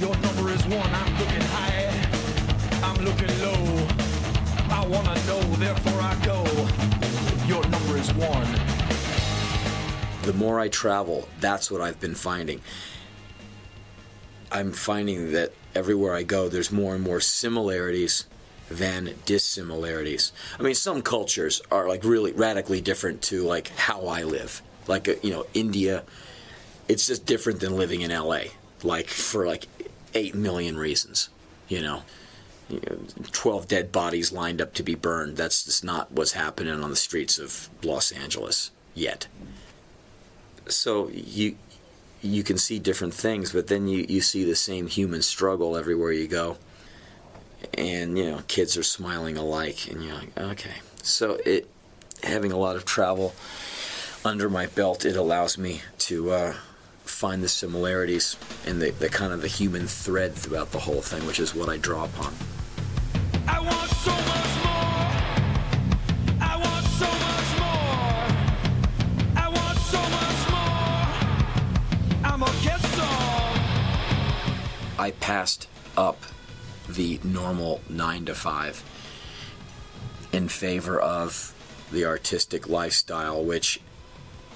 Your 0.00 0.14
number 0.16 0.50
is 0.50 0.64
one, 0.66 0.94
I'm 0.94 1.18
looking 1.18 1.40
high, 1.40 1.90
I'm 2.82 3.04
looking 3.04 3.40
low. 3.42 3.86
I 4.70 4.86
wanna 4.86 5.14
know, 5.26 5.40
therefore 5.56 6.00
I 6.00 6.14
go. 6.24 6.44
Your 7.46 7.66
number 7.68 7.96
is 7.96 8.12
one. 8.14 8.69
The 10.22 10.32
more 10.34 10.60
I 10.60 10.68
travel, 10.68 11.28
that's 11.40 11.70
what 11.70 11.80
I've 11.80 12.00
been 12.00 12.14
finding. 12.14 12.60
I'm 14.52 14.72
finding 14.72 15.32
that 15.32 15.52
everywhere 15.74 16.14
I 16.14 16.24
go, 16.24 16.48
there's 16.48 16.70
more 16.70 16.94
and 16.94 17.02
more 17.02 17.20
similarities 17.20 18.26
than 18.70 19.14
dissimilarities. 19.24 20.32
I 20.58 20.62
mean, 20.62 20.74
some 20.74 21.02
cultures 21.02 21.60
are 21.70 21.88
like 21.88 22.04
really 22.04 22.32
radically 22.32 22.80
different 22.80 23.22
to 23.22 23.42
like 23.42 23.68
how 23.68 24.06
I 24.06 24.22
live. 24.22 24.62
Like, 24.86 25.08
uh, 25.08 25.14
you 25.22 25.30
know, 25.30 25.46
India, 25.54 26.04
it's 26.88 27.06
just 27.06 27.26
different 27.26 27.60
than 27.60 27.76
living 27.76 28.00
in 28.02 28.10
LA, 28.10 28.42
like 28.82 29.08
for 29.08 29.46
like 29.46 29.66
8 30.14 30.34
million 30.34 30.76
reasons. 30.76 31.30
You 31.68 31.82
know, 31.82 32.02
12 33.32 33.68
dead 33.68 33.92
bodies 33.92 34.32
lined 34.32 34.60
up 34.60 34.74
to 34.74 34.82
be 34.82 34.94
burned. 34.94 35.36
That's 35.36 35.64
just 35.64 35.84
not 35.84 36.12
what's 36.12 36.32
happening 36.32 36.82
on 36.82 36.90
the 36.90 36.96
streets 36.96 37.38
of 37.38 37.68
Los 37.82 38.12
Angeles 38.12 38.70
yet. 38.94 39.26
So 40.68 41.08
you 41.08 41.56
you 42.22 42.42
can 42.42 42.58
see 42.58 42.78
different 42.78 43.14
things, 43.14 43.52
but 43.52 43.68
then 43.68 43.88
you, 43.88 44.04
you 44.08 44.20
see 44.20 44.44
the 44.44 44.54
same 44.54 44.86
human 44.86 45.22
struggle 45.22 45.76
everywhere 45.76 46.12
you 46.12 46.28
go. 46.28 46.58
And 47.76 48.18
you 48.18 48.30
know, 48.30 48.40
kids 48.48 48.76
are 48.76 48.82
smiling 48.82 49.36
alike, 49.36 49.90
and 49.90 50.02
you're 50.02 50.14
like, 50.14 50.38
okay. 50.38 50.74
So 51.02 51.38
it 51.46 51.68
having 52.22 52.52
a 52.52 52.58
lot 52.58 52.76
of 52.76 52.84
travel 52.84 53.34
under 54.24 54.50
my 54.50 54.66
belt, 54.66 55.04
it 55.04 55.16
allows 55.16 55.56
me 55.56 55.82
to 55.98 56.30
uh, 56.30 56.54
find 57.04 57.42
the 57.42 57.48
similarities 57.48 58.36
and 58.66 58.80
the, 58.80 58.90
the 58.90 59.08
kind 59.08 59.32
of 59.32 59.40
the 59.40 59.48
human 59.48 59.86
thread 59.86 60.34
throughout 60.34 60.72
the 60.72 60.80
whole 60.80 61.00
thing, 61.00 61.26
which 61.26 61.40
is 61.40 61.54
what 61.54 61.68
I 61.68 61.76
draw 61.78 62.04
upon. 62.04 62.34
I 63.46 64.29
I 75.00 75.12
passed 75.12 75.66
up 75.96 76.22
the 76.86 77.20
normal 77.24 77.80
nine 77.88 78.26
to 78.26 78.34
five 78.34 78.84
in 80.30 80.46
favor 80.48 81.00
of 81.00 81.54
the 81.90 82.04
artistic 82.04 82.68
lifestyle, 82.68 83.42
which 83.42 83.80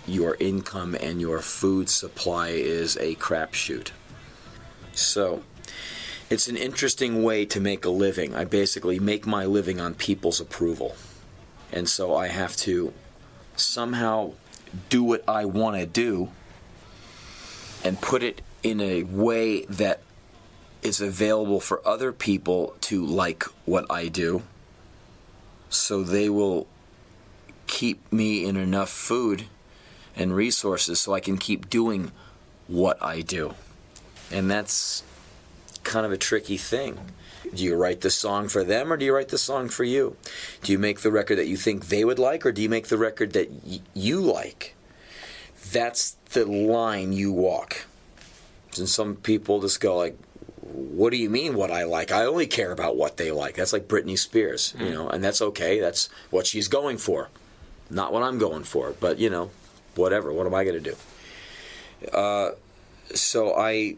your 0.06 0.36
income 0.38 0.94
and 1.00 1.18
your 1.18 1.38
food 1.38 1.88
supply 1.88 2.48
is 2.48 2.98
a 2.98 3.14
crapshoot. 3.14 3.92
So, 4.92 5.42
it's 6.28 6.46
an 6.46 6.58
interesting 6.58 7.22
way 7.22 7.46
to 7.46 7.58
make 7.58 7.86
a 7.86 7.90
living. 7.90 8.34
I 8.34 8.44
basically 8.44 8.98
make 8.98 9.26
my 9.26 9.46
living 9.46 9.80
on 9.80 9.94
people's 9.94 10.40
approval. 10.40 10.94
And 11.72 11.88
so 11.88 12.14
I 12.14 12.28
have 12.28 12.54
to 12.58 12.92
somehow 13.56 14.32
do 14.90 15.04
what 15.04 15.26
I 15.26 15.46
want 15.46 15.76
to 15.76 15.86
do 15.86 16.28
and 17.82 17.98
put 17.98 18.22
it 18.22 18.42
in 18.62 18.82
a 18.82 19.04
way 19.04 19.64
that 19.66 20.02
is 20.84 21.00
available 21.00 21.58
for 21.58 21.86
other 21.86 22.12
people 22.12 22.76
to 22.82 23.04
like 23.04 23.42
what 23.64 23.86
I 23.90 24.08
do 24.08 24.42
so 25.74 26.02
they 26.02 26.28
will 26.28 26.66
keep 27.66 28.12
me 28.12 28.44
in 28.44 28.56
enough 28.56 28.90
food 28.90 29.46
and 30.16 30.34
resources 30.34 31.00
so 31.00 31.14
I 31.14 31.20
can 31.20 31.36
keep 31.36 31.68
doing 31.68 32.12
what 32.68 33.02
I 33.02 33.20
do. 33.20 33.54
And 34.30 34.50
that's 34.50 35.02
kind 35.82 36.06
of 36.06 36.12
a 36.12 36.16
tricky 36.16 36.56
thing. 36.56 36.98
Do 37.52 37.62
you 37.62 37.76
write 37.76 38.00
the 38.00 38.10
song 38.10 38.48
for 38.48 38.64
them 38.64 38.92
or 38.92 38.96
do 38.96 39.04
you 39.04 39.14
write 39.14 39.28
the 39.28 39.38
song 39.38 39.68
for 39.68 39.84
you? 39.84 40.16
Do 40.62 40.72
you 40.72 40.78
make 40.78 41.00
the 41.00 41.10
record 41.10 41.36
that 41.36 41.46
you 41.46 41.56
think 41.56 41.88
they 41.88 42.04
would 42.04 42.18
like 42.18 42.46
or 42.46 42.52
do 42.52 42.62
you 42.62 42.68
make 42.68 42.88
the 42.88 42.98
record 42.98 43.32
that 43.32 43.50
y- 43.50 43.80
you 43.92 44.20
like? 44.20 44.74
That's 45.72 46.12
the 46.30 46.46
line 46.46 47.12
you 47.12 47.32
walk. 47.32 47.86
And 48.76 48.88
some 48.88 49.16
people 49.16 49.60
just 49.60 49.80
go 49.80 49.96
like, 49.96 50.18
what 50.64 51.10
do 51.10 51.18
you 51.18 51.28
mean 51.28 51.54
what 51.54 51.70
I 51.70 51.84
like? 51.84 52.10
I 52.10 52.24
only 52.24 52.46
care 52.46 52.72
about 52.72 52.96
what 52.96 53.16
they 53.18 53.30
like. 53.30 53.56
That's 53.56 53.72
like 53.72 53.86
Britney 53.86 54.18
Spears, 54.18 54.74
you 54.78 54.90
know, 54.90 55.08
and 55.08 55.22
that's 55.22 55.42
okay. 55.42 55.78
That's 55.78 56.08
what 56.30 56.46
she's 56.46 56.68
going 56.68 56.96
for. 56.96 57.28
Not 57.90 58.12
what 58.12 58.22
I'm 58.22 58.38
going 58.38 58.64
for, 58.64 58.94
but 58.98 59.18
you 59.18 59.28
know, 59.28 59.50
whatever. 59.94 60.32
What 60.32 60.46
am 60.46 60.54
I 60.54 60.64
going 60.64 60.82
to 60.82 60.90
do? 60.90 62.08
Uh, 62.16 62.52
so 63.14 63.54
I 63.54 63.96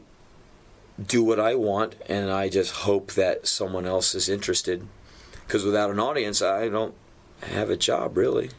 do 1.05 1.23
what 1.23 1.39
I 1.39 1.55
want, 1.55 1.95
and 2.09 2.31
I 2.31 2.49
just 2.49 2.73
hope 2.73 3.13
that 3.13 3.47
someone 3.47 3.87
else 3.87 4.15
is 4.15 4.29
interested. 4.29 4.87
Because 5.47 5.65
without 5.65 5.91
an 5.91 6.01
audience, 6.01 6.43
I 6.43 6.69
don't 6.69 6.95
have 7.43 7.71
a 7.71 7.77
job, 7.77 8.17
really. 8.17 8.51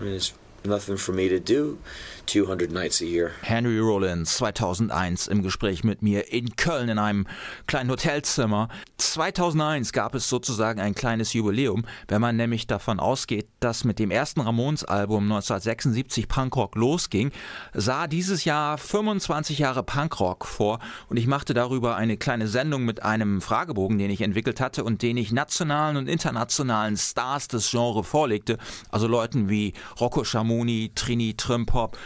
I 0.00 0.04
mean, 0.04 0.14
it's 0.14 0.32
nothing 0.64 0.96
for 0.96 1.12
me 1.12 1.28
to 1.28 1.38
do 1.38 1.78
200 2.26 2.70
nights 2.70 3.00
a 3.00 3.04
year. 3.04 3.30
Henry 3.42 3.78
Rollins 3.78 4.36
2001 4.36 5.28
im 5.28 5.42
Gespräch 5.42 5.84
mit 5.84 6.02
mir 6.02 6.32
in 6.32 6.56
Köln 6.56 6.88
in 6.88 6.98
einem 6.98 7.26
kleinen 7.66 7.90
Hotelzimmer. 7.90 8.68
2001 8.98 9.92
gab 9.92 10.14
es 10.14 10.28
sozusagen 10.28 10.80
ein 10.80 10.94
kleines 10.94 11.32
Jubiläum, 11.32 11.84
wenn 12.08 12.20
man 12.20 12.36
nämlich 12.36 12.66
davon 12.66 13.00
ausgeht, 13.00 13.48
dass 13.60 13.84
mit 13.84 13.98
dem 13.98 14.10
ersten 14.10 14.40
Ramones-Album 14.40 15.24
1976 15.24 16.28
Punkrock 16.28 16.76
losging, 16.76 17.32
sah 17.74 18.06
dieses 18.06 18.44
Jahr 18.44 18.78
25 18.78 19.58
Jahre 19.58 19.82
Punkrock 19.82 20.46
vor 20.46 20.78
und 21.08 21.16
ich 21.16 21.26
machte 21.26 21.54
darüber 21.54 21.96
eine 21.96 22.16
kleine 22.16 22.48
Sendung 22.48 22.84
mit 22.84 23.02
einem 23.02 23.40
Fragebogen, 23.40 23.98
den 23.98 24.10
ich 24.10 24.20
entwickelt 24.20 24.60
hatte 24.60 24.84
und 24.84 25.02
den 25.02 25.16
ich 25.16 25.32
nationalen 25.32 25.96
und 25.96 26.08
internationalen 26.08 26.96
Stars 26.96 27.48
des 27.48 27.70
Genres 27.70 28.06
vorlegte, 28.06 28.58
also 28.90 29.06
Leuten 29.06 29.48
wie 29.48 29.72
Rocco 30.00 30.24
Schamoni, 30.24 30.92
Trini 30.94 31.34
Trimpop, 31.34 31.98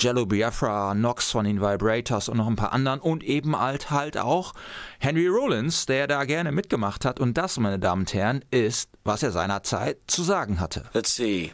Jello 0.00 0.24
Biafra, 0.24 0.94
Nox 0.94 1.30
von 1.30 1.44
den 1.44 1.60
Vibrators 1.60 2.30
und 2.30 2.38
noch 2.38 2.46
ein 2.46 2.56
paar 2.56 2.72
anderen 2.72 3.00
und 3.00 3.22
eben 3.22 3.54
halt 3.54 3.90
halt 3.90 4.16
auch 4.16 4.54
Henry 4.98 5.26
Rollins, 5.26 5.84
der 5.84 6.06
da 6.06 6.24
gerne 6.24 6.52
mitgemacht 6.52 7.04
hat 7.04 7.20
und 7.20 7.34
das, 7.36 7.58
meine 7.58 7.78
Damen 7.78 8.02
und 8.02 8.14
Herren, 8.14 8.42
ist, 8.50 8.88
was 9.04 9.22
er 9.22 9.30
seinerzeit 9.30 9.98
zu 10.06 10.22
sagen 10.22 10.58
hatte. 10.58 10.84
Let's 10.94 11.14
see. 11.14 11.52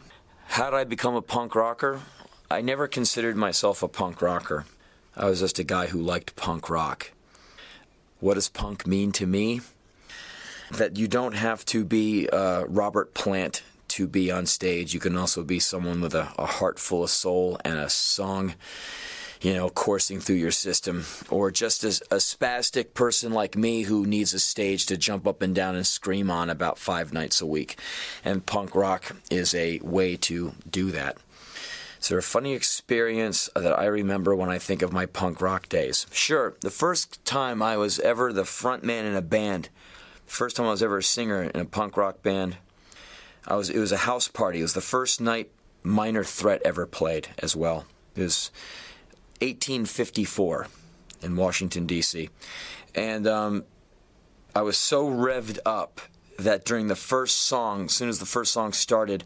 How 0.57 0.71
did 0.71 0.79
I 0.79 0.85
become 0.85 1.17
a 1.17 1.21
punk 1.21 1.55
rocker? 1.55 1.99
I 2.49 2.61
never 2.61 2.87
considered 2.87 3.35
myself 3.35 3.83
a 3.83 3.89
punk 3.89 4.21
rocker. 4.21 4.65
I 5.17 5.25
was 5.25 5.41
just 5.41 5.59
a 5.59 5.65
guy 5.65 5.87
who 5.87 5.99
liked 5.99 6.37
punk 6.37 6.69
rock. 6.69 7.11
What 8.21 8.35
does 8.35 8.47
punk 8.47 8.87
mean 8.87 9.11
to 9.11 9.27
me? 9.27 9.59
That 10.71 10.97
you 10.97 11.09
don't 11.09 11.35
have 11.35 11.65
to 11.65 11.83
be 11.83 12.29
uh, 12.31 12.63
Robert 12.69 13.13
Plant 13.13 13.63
to 13.97 14.07
be 14.07 14.29
on 14.29 14.45
stage. 14.45 14.93
You 14.93 14.99
can 14.99 15.17
also 15.17 15.43
be 15.43 15.59
someone 15.59 16.01
with 16.01 16.13
a, 16.13 16.31
a 16.37 16.45
heart 16.45 16.77
full 16.77 17.03
of 17.03 17.09
soul 17.09 17.59
and 17.65 17.79
a 17.79 17.89
song, 17.89 18.53
you 19.41 19.55
know, 19.55 19.69
coursing 19.69 20.19
through 20.19 20.35
your 20.35 20.51
system. 20.51 21.03
Or 21.31 21.49
just 21.49 21.83
as 21.83 22.01
a 22.11 22.17
spastic 22.17 22.93
person 22.93 23.31
like 23.31 23.57
me 23.57 23.83
who 23.83 24.05
needs 24.05 24.35
a 24.35 24.39
stage 24.39 24.85
to 24.85 24.97
jump 24.97 25.25
up 25.25 25.41
and 25.41 25.55
down 25.55 25.75
and 25.75 25.87
scream 25.87 26.29
on 26.29 26.51
about 26.51 26.77
five 26.77 27.11
nights 27.11 27.41
a 27.41 27.47
week. 27.47 27.79
And 28.23 28.45
punk 28.45 28.75
rock 28.75 29.15
is 29.31 29.55
a 29.55 29.79
way 29.79 30.15
to 30.17 30.53
do 30.69 30.91
that. 30.91 31.17
Is 31.99 32.09
there 32.09 32.19
a 32.19 32.21
funny 32.21 32.53
experience 32.53 33.49
that 33.55 33.79
I 33.79 33.85
remember 33.85 34.35
when 34.35 34.51
I 34.51 34.59
think 34.59 34.83
of 34.83 34.93
my 34.93 35.07
punk 35.07 35.41
rock 35.41 35.67
days? 35.69 36.05
Sure, 36.11 36.55
the 36.61 36.69
first 36.69 37.25
time 37.25 37.63
I 37.63 37.77
was 37.77 37.99
ever 38.01 38.31
the 38.31 38.45
front 38.45 38.83
man 38.83 39.05
in 39.05 39.15
a 39.15 39.23
band, 39.23 39.69
first 40.27 40.55
time 40.55 40.67
I 40.67 40.69
was 40.69 40.83
ever 40.83 40.99
a 40.99 41.03
singer 41.03 41.41
in 41.41 41.59
a 41.59 41.65
punk 41.65 41.97
rock 41.97 42.21
band, 42.21 42.57
I 43.47 43.55
was 43.55 43.69
it 43.69 43.79
was 43.79 43.91
a 43.91 43.97
house 43.97 44.27
party. 44.27 44.59
It 44.59 44.63
was 44.63 44.73
the 44.73 44.81
first 44.81 45.21
night 45.21 45.49
Minor 45.83 46.23
Threat 46.23 46.61
ever 46.65 46.85
played 46.85 47.29
as 47.39 47.55
well. 47.55 47.85
It 48.15 48.21
was 48.21 48.51
1854 49.41 50.67
in 51.21 51.35
Washington, 51.35 51.85
D.C. 51.85 52.29
And 52.93 53.25
um, 53.25 53.63
I 54.55 54.61
was 54.61 54.77
so 54.77 55.07
revved 55.07 55.59
up 55.65 56.01
that 56.37 56.65
during 56.65 56.87
the 56.87 56.95
first 56.95 57.37
song, 57.37 57.85
as 57.85 57.93
soon 57.93 58.09
as 58.09 58.19
the 58.19 58.25
first 58.25 58.51
song 58.51 58.73
started, 58.73 59.23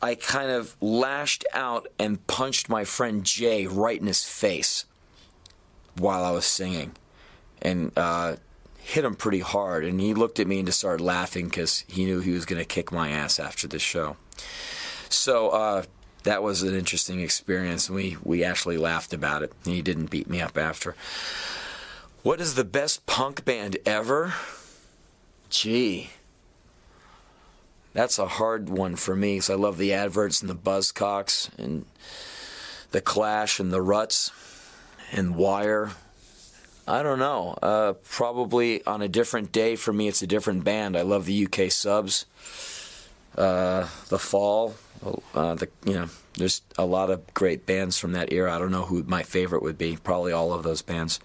I 0.00 0.14
kind 0.14 0.50
of 0.50 0.76
lashed 0.80 1.44
out 1.52 1.88
and 1.98 2.26
punched 2.26 2.68
my 2.68 2.84
friend 2.84 3.24
Jay 3.24 3.66
right 3.66 4.00
in 4.00 4.06
his 4.06 4.24
face 4.24 4.86
while 5.98 6.24
I 6.24 6.30
was 6.30 6.46
singing. 6.46 6.92
And 7.60 7.92
uh, 7.96 8.36
hit 8.90 9.04
him 9.04 9.14
pretty 9.14 9.40
hard. 9.40 9.84
And 9.84 10.00
he 10.00 10.14
looked 10.14 10.40
at 10.40 10.48
me 10.48 10.58
and 10.58 10.66
just 10.66 10.80
started 10.80 11.02
laughing 11.02 11.46
because 11.46 11.84
he 11.86 12.04
knew 12.04 12.20
he 12.20 12.32
was 12.32 12.44
going 12.44 12.60
to 12.60 12.66
kick 12.66 12.90
my 12.90 13.10
ass 13.10 13.38
after 13.38 13.68
the 13.68 13.78
show. 13.78 14.16
So 15.08 15.50
uh, 15.50 15.84
that 16.24 16.42
was 16.42 16.62
an 16.62 16.74
interesting 16.74 17.20
experience. 17.20 17.88
We 17.88 18.16
we 18.22 18.42
actually 18.42 18.78
laughed 18.78 19.12
about 19.12 19.42
it. 19.42 19.52
And 19.64 19.74
he 19.74 19.82
didn't 19.82 20.10
beat 20.10 20.28
me 20.28 20.40
up 20.40 20.58
after. 20.58 20.96
What 22.22 22.40
is 22.40 22.54
the 22.54 22.64
best 22.64 23.06
punk 23.06 23.44
band 23.44 23.78
ever? 23.86 24.34
Gee. 25.48 26.10
That's 27.92 28.18
a 28.18 28.26
hard 28.26 28.68
one 28.68 28.96
for 28.96 29.16
me 29.16 29.36
because 29.36 29.50
I 29.50 29.54
love 29.54 29.78
the 29.78 29.92
adverts 29.92 30.40
and 30.40 30.50
the 30.50 30.54
Buzzcocks 30.54 31.56
and 31.58 31.86
the 32.90 33.00
Clash 33.00 33.58
and 33.58 33.72
the 33.72 33.82
Ruts 33.82 34.32
and 35.12 35.36
Wire. 35.36 35.92
I 36.90 37.04
don't 37.04 37.20
know. 37.20 37.56
Uh, 37.62 37.92
probably 38.02 38.84
on 38.84 39.00
a 39.00 39.06
different 39.06 39.52
day 39.52 39.76
for 39.76 39.92
me, 39.92 40.08
it's 40.08 40.22
a 40.22 40.26
different 40.26 40.64
band. 40.64 40.96
I 40.96 41.02
love 41.02 41.24
the 41.24 41.46
UK 41.46 41.70
subs, 41.70 42.26
uh, 43.38 43.88
the 44.08 44.18
Fall. 44.18 44.74
Uh, 45.32 45.54
the 45.54 45.68
you 45.84 45.94
know, 45.94 46.08
there's 46.34 46.62
a 46.76 46.84
lot 46.84 47.10
of 47.10 47.32
great 47.32 47.64
bands 47.64 47.96
from 47.96 48.10
that 48.12 48.32
era. 48.32 48.52
I 48.52 48.58
don't 48.58 48.72
know 48.72 48.86
who 48.86 49.04
my 49.04 49.22
favorite 49.22 49.62
would 49.62 49.78
be. 49.78 49.98
Probably 50.02 50.32
all 50.32 50.52
of 50.52 50.64
those 50.64 50.82
bands. 50.82 51.20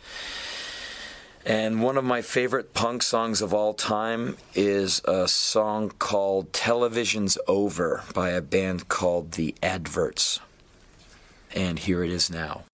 And 1.47 1.81
one 1.81 1.97
of 1.97 2.03
my 2.03 2.21
favorite 2.21 2.75
punk 2.75 3.01
songs 3.01 3.41
of 3.41 3.51
all 3.51 3.73
time 3.73 4.37
is 4.53 5.01
a 5.05 5.27
song 5.27 5.91
called 5.97 6.53
Television's 6.53 7.39
Over 7.47 8.03
by 8.13 8.29
a 8.29 8.41
band 8.41 8.87
called 8.87 9.31
The 9.31 9.55
Adverts. 9.63 10.39
And 11.55 11.79
here 11.79 12.03
it 12.03 12.11
is 12.11 12.29
now. 12.29 12.65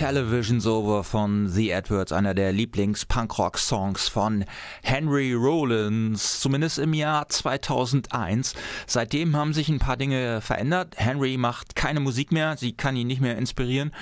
Television's 0.00 0.66
Over 0.66 1.04
von 1.04 1.46
The 1.50 1.72
Edwards, 1.72 2.10
einer 2.10 2.32
der 2.32 2.52
Lieblings-Punkrock-Songs 2.52 4.08
von 4.08 4.46
Henry 4.82 5.34
Rollins, 5.34 6.40
zumindest 6.40 6.78
im 6.78 6.94
Jahr 6.94 7.28
2001. 7.28 8.54
Seitdem 8.86 9.36
haben 9.36 9.52
sich 9.52 9.68
ein 9.68 9.78
paar 9.78 9.98
Dinge 9.98 10.40
verändert. 10.40 10.94
Henry 10.96 11.36
macht 11.36 11.76
keine 11.76 12.00
Musik 12.00 12.32
mehr, 12.32 12.56
sie 12.56 12.72
kann 12.72 12.96
ihn 12.96 13.08
nicht 13.08 13.20
mehr 13.20 13.36
inspirieren. 13.36 13.92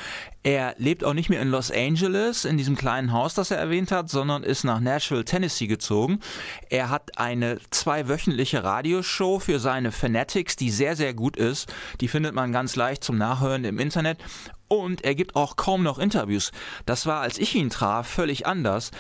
Er 0.48 0.74
lebt 0.78 1.04
auch 1.04 1.12
nicht 1.12 1.28
mehr 1.28 1.42
in 1.42 1.50
Los 1.50 1.70
Angeles, 1.70 2.46
in 2.46 2.56
diesem 2.56 2.74
kleinen 2.74 3.12
Haus, 3.12 3.34
das 3.34 3.50
er 3.50 3.58
erwähnt 3.58 3.92
hat, 3.92 4.08
sondern 4.08 4.44
ist 4.44 4.64
nach 4.64 4.80
Nashville, 4.80 5.26
Tennessee 5.26 5.66
gezogen. 5.66 6.20
Er 6.70 6.88
hat 6.88 7.18
eine 7.18 7.58
zweiwöchentliche 7.68 8.64
Radioshow 8.64 9.40
für 9.40 9.58
seine 9.58 9.92
Fanatics, 9.92 10.56
die 10.56 10.70
sehr, 10.70 10.96
sehr 10.96 11.12
gut 11.12 11.37
ist. 11.37 11.70
Die 12.00 12.08
findet 12.08 12.34
man 12.34 12.50
ganz 12.50 12.76
leicht 12.76 13.04
zum 13.04 13.18
Nachhören 13.18 13.64
im 13.64 13.78
Internet. 13.78 14.16
und 14.68 15.04
er 15.04 15.14
gibt 15.14 15.37
auch 15.37 15.56
kaum 15.56 15.82
noch 15.82 15.98
Interviews. 15.98 16.50
Das 16.87 17.04
war, 17.04 17.20
als 17.20 17.38
ich 17.38 17.54
ihn 17.54 17.68
traf, 17.68 18.06
völlig 18.06 18.46
anders. 18.46 18.90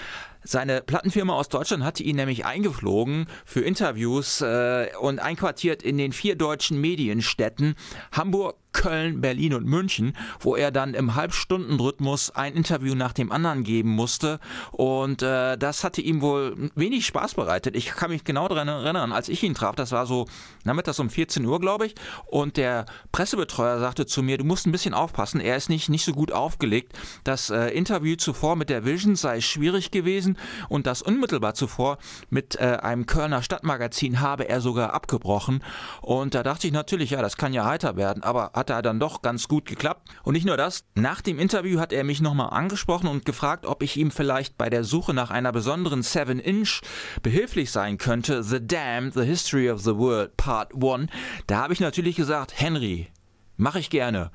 Seine 0.44 0.80
Plattenfirma 0.80 1.34
aus 1.34 1.48
Deutschland 1.48 1.84
hatte 1.84 2.02
ihn 2.02 2.16
nämlich 2.16 2.46
eingeflogen 2.46 3.26
für 3.44 3.60
Interviews 3.60 4.40
äh, 4.40 4.88
und 5.00 5.18
einquartiert 5.18 5.82
in 5.82 5.98
den 5.98 6.12
vier 6.12 6.36
deutschen 6.36 6.80
Medienstädten 6.80 7.74
Hamburg, 8.12 8.56
Köln, 8.72 9.20
Berlin 9.20 9.54
und 9.54 9.66
München, 9.66 10.16
wo 10.40 10.54
er 10.54 10.70
dann 10.70 10.94
im 10.94 11.14
Halbstundenrhythmus 11.14 12.30
ein 12.30 12.54
Interview 12.54 12.94
nach 12.94 13.12
dem 13.12 13.32
anderen 13.32 13.64
geben 13.64 13.90
musste. 13.90 14.38
Und 14.72 15.22
äh, 15.22 15.56
das 15.56 15.84
hatte 15.84 16.00
ihm 16.00 16.20
wohl 16.20 16.70
wenig 16.74 17.06
Spaß 17.06 17.34
bereitet. 17.34 17.76
Ich 17.76 17.86
kann 17.86 18.10
mich 18.10 18.24
genau 18.24 18.46
daran 18.48 18.68
erinnern, 18.68 19.12
als 19.12 19.28
ich 19.28 19.42
ihn 19.42 19.54
traf, 19.54 19.74
das 19.74 19.92
war 19.92 20.06
so 20.06 20.26
nachmittags 20.64 20.98
um 21.00 21.10
14 21.10 21.44
Uhr, 21.44 21.60
glaube 21.60 21.86
ich. 21.86 21.94
Und 22.26 22.56
der 22.56 22.86
Pressebetreuer 23.10 23.80
sagte 23.80 24.06
zu 24.06 24.22
mir, 24.22 24.38
du 24.38 24.44
musst 24.44 24.66
ein 24.66 24.72
bisschen 24.72 24.94
aufpassen, 24.94 25.40
er 25.40 25.56
ist 25.56 25.68
nicht, 25.68 25.88
nicht 25.88 26.04
so 26.04 26.12
gut 26.12 26.32
aufgelegt. 26.32 26.92
Das 27.24 27.50
äh, 27.50 27.68
Interview 27.70 28.16
zuvor 28.16 28.56
mit 28.56 28.70
der 28.70 28.84
Vision 28.84 29.16
sei 29.16 29.40
schwierig 29.40 29.90
gewesen 29.90 30.38
und 30.68 30.86
das 30.86 31.02
unmittelbar 31.02 31.54
zuvor 31.54 31.98
mit 32.30 32.56
äh, 32.56 32.78
einem 32.82 33.06
Kölner 33.06 33.42
Stadtmagazin 33.42 34.20
habe 34.20 34.48
er 34.48 34.60
sogar 34.60 34.94
abgebrochen. 34.94 35.64
Und 36.00 36.34
da 36.34 36.42
dachte 36.42 36.66
ich 36.66 36.72
natürlich, 36.72 37.10
ja, 37.10 37.22
das 37.22 37.36
kann 37.36 37.52
ja 37.52 37.64
heiter 37.64 37.96
werden, 37.96 38.22
aber 38.22 38.52
hat 38.54 38.67
er 38.68 38.82
dann 38.82 39.00
doch 39.00 39.22
ganz 39.22 39.48
gut 39.48 39.66
geklappt. 39.66 40.08
Und 40.22 40.34
nicht 40.34 40.46
nur 40.46 40.56
das, 40.56 40.84
nach 40.94 41.20
dem 41.20 41.38
Interview 41.38 41.80
hat 41.80 41.92
er 41.92 42.04
mich 42.04 42.20
nochmal 42.20 42.50
angesprochen 42.50 43.08
und 43.08 43.24
gefragt, 43.24 43.66
ob 43.66 43.82
ich 43.82 43.96
ihm 43.96 44.10
vielleicht 44.10 44.58
bei 44.58 44.70
der 44.70 44.84
Suche 44.84 45.14
nach 45.14 45.30
einer 45.30 45.52
besonderen 45.52 46.02
7-Inch 46.02 46.80
behilflich 47.22 47.70
sein 47.70 47.98
könnte. 47.98 48.42
The 48.42 48.66
Dam, 48.66 49.10
The 49.12 49.24
History 49.24 49.70
of 49.70 49.80
the 49.80 49.96
World, 49.96 50.36
Part 50.36 50.72
1. 50.74 51.10
Da 51.46 51.58
habe 51.58 51.72
ich 51.72 51.80
natürlich 51.80 52.16
gesagt, 52.16 52.52
Henry, 52.54 53.08
mache 53.56 53.78
ich 53.78 53.90
gerne 53.90 54.30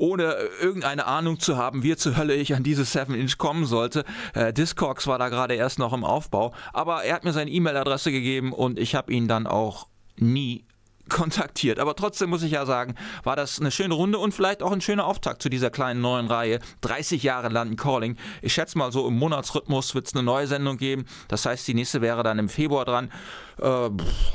ohne 0.00 0.34
irgendeine 0.60 1.06
Ahnung 1.06 1.38
zu 1.38 1.58
haben, 1.58 1.82
wie 1.82 1.94
zur 1.94 2.16
Hölle 2.16 2.34
ich 2.34 2.54
an 2.54 2.62
diese 2.62 2.82
7-Inch 2.82 3.36
kommen 3.36 3.66
sollte. 3.66 4.04
Äh, 4.32 4.52
Discogs 4.52 5.06
war 5.06 5.18
da 5.18 5.28
gerade 5.28 5.54
erst 5.54 5.78
noch 5.78 5.92
im 5.92 6.04
Aufbau, 6.04 6.54
aber 6.72 7.04
er 7.04 7.14
hat 7.14 7.24
mir 7.24 7.34
seine 7.34 7.50
E-Mail-Adresse 7.50 8.10
gegeben 8.10 8.54
und 8.54 8.78
ich 8.78 8.94
habe 8.94 9.12
ihn 9.12 9.28
dann 9.28 9.46
auch 9.46 9.88
nie 10.16 10.64
kontaktiert. 11.10 11.78
Aber 11.78 11.94
trotzdem 11.94 12.30
muss 12.30 12.42
ich 12.42 12.52
ja 12.52 12.64
sagen, 12.64 12.94
war 13.24 13.36
das 13.36 13.60
eine 13.60 13.70
schöne 13.70 13.94
Runde 13.94 14.18
und 14.18 14.32
vielleicht 14.32 14.62
auch 14.62 14.72
ein 14.72 14.80
schöner 14.80 15.06
Auftakt 15.06 15.42
zu 15.42 15.48
dieser 15.48 15.70
kleinen 15.70 16.00
neuen 16.00 16.28
Reihe. 16.28 16.60
30 16.80 17.22
Jahre 17.22 17.48
London 17.48 17.76
Calling. 17.76 18.16
Ich 18.42 18.54
schätze 18.54 18.78
mal 18.78 18.92
so 18.92 19.06
im 19.06 19.18
Monatsrhythmus 19.18 19.94
wird 19.94 20.06
es 20.06 20.14
eine 20.14 20.22
neue 20.22 20.46
Sendung 20.46 20.78
geben. 20.78 21.04
Das 21.28 21.44
heißt, 21.44 21.66
die 21.68 21.74
nächste 21.74 22.00
wäre 22.00 22.22
dann 22.22 22.38
im 22.38 22.48
Februar 22.48 22.84
dran. 22.84 23.10
Äh, 23.60 23.90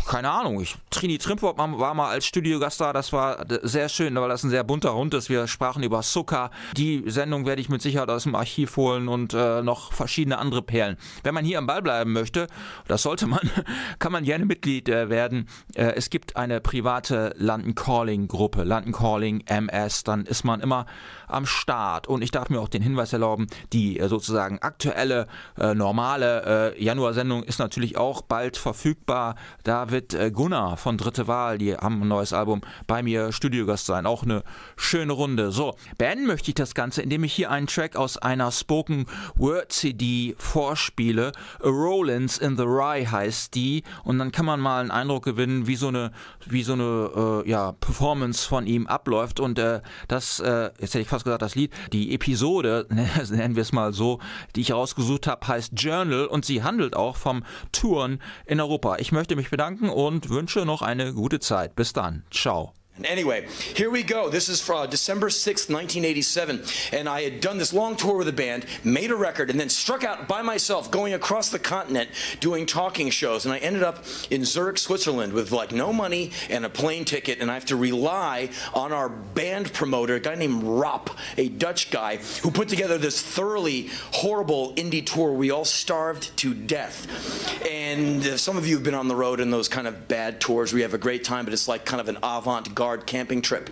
keine 0.07 0.29
Ahnung. 0.29 0.61
Ich, 0.61 0.75
Trini 0.91 1.17
Trimpop 1.17 1.57
war 1.57 1.93
mal 1.93 2.09
als 2.09 2.25
Studiogast 2.25 2.79
da. 2.79 2.93
Das 2.93 3.11
war 3.11 3.45
sehr 3.63 3.89
schön, 3.89 4.15
weil 4.15 4.29
das 4.29 4.43
ein 4.43 4.49
sehr 4.49 4.63
bunter 4.63 4.93
Hund 4.93 5.13
ist. 5.13 5.29
Wir 5.29 5.47
sprachen 5.47 5.81
über 5.81 6.01
Zucker. 6.01 6.51
Die 6.77 7.03
Sendung 7.07 7.45
werde 7.45 7.61
ich 7.61 7.69
mit 7.69 7.81
Sicherheit 7.81 8.09
aus 8.09 8.23
dem 8.23 8.35
Archiv 8.35 8.77
holen 8.77 9.07
und 9.07 9.33
äh, 9.33 9.63
noch 9.63 9.93
verschiedene 9.93 10.37
andere 10.37 10.61
Perlen. 10.61 10.97
Wenn 11.23 11.33
man 11.33 11.43
hier 11.43 11.57
am 11.57 11.65
Ball 11.65 11.81
bleiben 11.81 12.13
möchte, 12.13 12.47
das 12.87 13.01
sollte 13.01 13.25
man, 13.25 13.39
kann 13.99 14.11
man 14.11 14.23
gerne 14.23 14.45
Mitglied 14.45 14.89
äh, 14.89 15.09
werden. 15.09 15.49
Äh, 15.73 15.93
es 15.95 16.09
gibt 16.09 16.35
eine 16.35 16.61
private 16.61 17.33
London 17.37 17.73
Calling 17.73 18.27
Gruppe, 18.27 18.63
London 18.63 18.93
Calling 18.93 19.41
MS. 19.47 20.03
Dann 20.03 20.25
ist 20.25 20.43
man 20.43 20.61
immer 20.61 20.85
am 21.27 21.47
Start. 21.47 22.07
Und 22.07 22.21
ich 22.21 22.29
darf 22.29 22.49
mir 22.49 22.61
auch 22.61 22.69
den 22.69 22.83
Hinweis 22.83 23.11
erlauben, 23.11 23.47
die 23.73 23.99
äh, 23.99 24.07
sozusagen 24.07 24.59
aktuelle, 24.59 25.27
äh, 25.57 25.73
normale 25.73 26.75
Januar-Sendung 26.77 27.43
ist 27.43 27.59
natürlich 27.59 27.97
auch 27.97 28.21
bald 28.21 28.57
verfügbar 28.57 29.14
war 29.15 29.35
David 29.63 30.13
äh, 30.13 30.29
Gunnar 30.29 30.75
von 30.75 30.97
Dritte 30.97 31.25
Wahl. 31.25 31.57
Die 31.57 31.73
haben 31.73 32.01
ein 32.01 32.09
neues 32.09 32.33
Album 32.33 32.59
bei 32.85 33.01
mir 33.01 33.31
Studiogast 33.31 33.85
sein. 33.85 34.05
Auch 34.05 34.23
eine 34.23 34.43
schöne 34.75 35.13
Runde. 35.13 35.51
So, 35.51 35.75
beenden 35.97 36.27
möchte 36.27 36.51
ich 36.51 36.55
das 36.55 36.75
Ganze, 36.75 37.01
indem 37.01 37.23
ich 37.23 37.31
hier 37.31 37.49
einen 37.49 37.67
Track 37.67 37.95
aus 37.95 38.17
einer 38.17 38.51
Spoken 38.51 39.05
Word 39.37 39.71
CD 39.71 40.35
vorspiele. 40.37 41.31
A 41.63 41.69
Rollins 41.69 42.37
in 42.37 42.57
the 42.57 42.63
Rye 42.63 43.09
heißt 43.09 43.55
die. 43.55 43.83
Und 44.03 44.19
dann 44.19 44.33
kann 44.33 44.45
man 44.45 44.59
mal 44.59 44.81
einen 44.81 44.91
Eindruck 44.91 45.23
gewinnen, 45.23 45.65
wie 45.65 45.77
so 45.77 45.87
eine, 45.87 46.11
wie 46.45 46.63
so 46.63 46.73
eine 46.73 47.43
äh, 47.45 47.49
ja, 47.49 47.71
Performance 47.71 48.45
von 48.45 48.67
ihm 48.67 48.85
abläuft. 48.85 49.39
Und 49.39 49.57
äh, 49.59 49.79
das, 50.09 50.41
äh, 50.41 50.71
jetzt 50.81 50.93
hätte 50.93 50.99
ich 50.99 51.07
fast 51.07 51.23
gesagt, 51.23 51.41
das 51.41 51.55
Lied, 51.55 51.71
die 51.93 52.13
Episode, 52.13 52.85
nennen 53.29 53.55
wir 53.55 53.61
es 53.61 53.71
mal 53.71 53.93
so, 53.93 54.19
die 54.57 54.61
ich 54.61 54.73
rausgesucht 54.73 55.27
habe, 55.27 55.47
heißt 55.47 55.71
Journal 55.77 56.25
und 56.25 56.43
sie 56.43 56.63
handelt 56.63 56.97
auch 56.97 57.15
vom 57.15 57.45
Touren 57.71 58.19
in 58.45 58.59
Europa. 58.59 58.97
Ich 59.04 59.04
möchte 59.11 59.35
mich 59.35 59.49
bedanken 59.49 59.89
und 59.89 60.29
wünsche 60.29 60.65
noch 60.65 60.81
eine 60.81 61.13
gute 61.13 61.39
Zeit. 61.39 61.75
Bis 61.75 61.93
dann. 61.93 62.23
Ciao. 62.31 62.73
Anyway, 63.03 63.45
here 63.75 63.89
we 63.89 64.03
go. 64.03 64.29
This 64.29 64.47
is 64.47 64.61
from 64.61 64.77
uh, 64.77 64.85
December 64.85 65.27
6th, 65.27 65.69
1987. 65.69 66.63
And 66.93 67.09
I 67.09 67.23
had 67.23 67.41
done 67.41 67.57
this 67.57 67.73
long 67.73 67.97
tour 67.97 68.15
with 68.15 68.29
a 68.29 68.33
band, 68.33 68.65
made 68.85 69.11
a 69.11 69.17
record, 69.17 69.49
and 69.49 69.59
then 69.59 69.67
struck 69.67 70.05
out 70.05 70.29
by 70.29 70.41
myself 70.41 70.89
going 70.91 71.13
across 71.13 71.49
the 71.49 71.59
continent 71.59 72.09
doing 72.39 72.65
talking 72.65 73.09
shows. 73.09 73.43
And 73.43 73.53
I 73.53 73.57
ended 73.57 73.83
up 73.83 74.05
in 74.31 74.45
Zurich, 74.45 74.77
Switzerland 74.77 75.33
with 75.33 75.51
like 75.51 75.73
no 75.73 75.91
money 75.91 76.31
and 76.49 76.65
a 76.65 76.69
plane 76.69 77.03
ticket. 77.03 77.41
And 77.41 77.51
I 77.51 77.55
have 77.55 77.65
to 77.65 77.75
rely 77.75 78.49
on 78.73 78.93
our 78.93 79.09
band 79.09 79.73
promoter, 79.73 80.15
a 80.15 80.19
guy 80.21 80.35
named 80.35 80.63
Rop, 80.63 81.09
a 81.37 81.49
Dutch 81.49 81.91
guy, 81.91 82.15
who 82.43 82.49
put 82.49 82.69
together 82.69 82.97
this 82.97 83.21
thoroughly 83.21 83.89
horrible 84.13 84.73
indie 84.75 85.05
tour. 85.05 85.33
We 85.33 85.51
all 85.51 85.65
starved 85.65 86.35
to 86.37 86.53
death. 86.53 87.61
And 87.69 88.25
uh, 88.25 88.37
some 88.37 88.55
of 88.55 88.65
you 88.65 88.75
have 88.75 88.85
been 88.85 88.95
on 88.95 89.09
the 89.09 89.17
road 89.17 89.41
in 89.41 89.51
those 89.51 89.67
kind 89.67 89.85
of 89.85 90.07
bad 90.07 90.39
tours 90.39 90.71
We 90.71 90.81
have 90.83 90.93
a 90.93 90.97
great 90.97 91.25
time, 91.25 91.43
but 91.43 91.53
it's 91.53 91.67
like 91.67 91.83
kind 91.83 91.99
of 91.99 92.07
an 92.07 92.19
avant 92.23 92.73
garde 92.73 92.84
camping 92.97 93.41
trip 93.41 93.69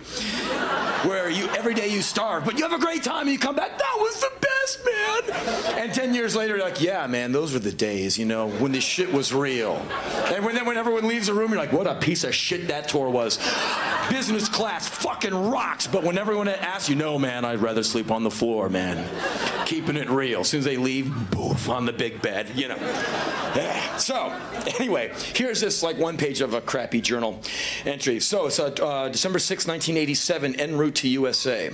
where 1.04 1.28
you 1.28 1.46
every 1.48 1.74
day 1.74 1.88
you 1.88 2.02
starve, 2.02 2.44
but 2.44 2.58
you 2.58 2.62
have 2.66 2.72
a 2.72 2.82
great 2.82 3.02
time 3.02 3.22
and 3.22 3.30
you 3.30 3.38
come 3.38 3.54
back. 3.54 3.78
That 3.78 3.96
was 3.98 4.20
the 4.20 4.30
best, 4.40 4.84
man. 4.84 5.78
And 5.78 5.94
ten 5.94 6.14
years 6.14 6.34
later, 6.34 6.56
you're 6.56 6.64
like, 6.64 6.80
yeah, 6.80 7.06
man, 7.06 7.32
those 7.32 7.52
were 7.52 7.58
the 7.58 7.72
days, 7.72 8.18
you 8.18 8.24
know, 8.24 8.48
when 8.48 8.72
the 8.72 8.80
shit 8.80 9.12
was 9.12 9.32
real. 9.32 9.74
And 10.32 10.44
when 10.44 10.54
then 10.54 10.66
when 10.66 10.76
everyone 10.76 11.06
leaves 11.06 11.26
the 11.26 11.34
room, 11.34 11.50
you're 11.50 11.58
like, 11.58 11.72
what 11.72 11.86
a 11.86 11.94
piece 11.96 12.24
of 12.24 12.34
shit 12.34 12.68
that 12.68 12.88
tour 12.88 13.10
was. 13.10 13.38
Business 14.10 14.48
class 14.48 14.88
fucking 14.88 15.34
rocks. 15.34 15.86
But 15.86 16.04
when 16.04 16.18
everyone 16.18 16.48
asks 16.48 16.88
you, 16.88 16.96
no, 16.96 17.18
man, 17.18 17.44
I'd 17.44 17.60
rather 17.60 17.82
sleep 17.82 18.10
on 18.10 18.22
the 18.22 18.30
floor, 18.30 18.68
man. 18.68 18.96
Keeping 19.64 19.96
it 19.96 20.08
real. 20.10 20.40
As 20.40 20.48
soon 20.48 20.58
as 20.58 20.64
they 20.64 20.76
leave, 20.76 21.12
boof 21.30 21.68
on 21.68 21.86
the 21.86 21.92
big 21.92 22.20
bed, 22.22 22.50
you 22.54 22.68
know. 22.68 22.78
So 23.96 24.36
anyway, 24.80 25.12
here's 25.34 25.60
this 25.60 25.80
like 25.80 25.96
one 25.98 26.16
page 26.16 26.40
of 26.40 26.52
a 26.52 26.60
crappy 26.60 27.00
journal 27.00 27.40
entry. 27.84 28.18
So 28.18 28.46
it's. 28.46 28.58
Uh, 28.58 29.08
December 29.08 29.38
6, 29.38 29.68
1987, 29.68 30.58
en 30.58 30.76
route 30.76 30.96
to 30.96 31.08
USA. 31.08 31.70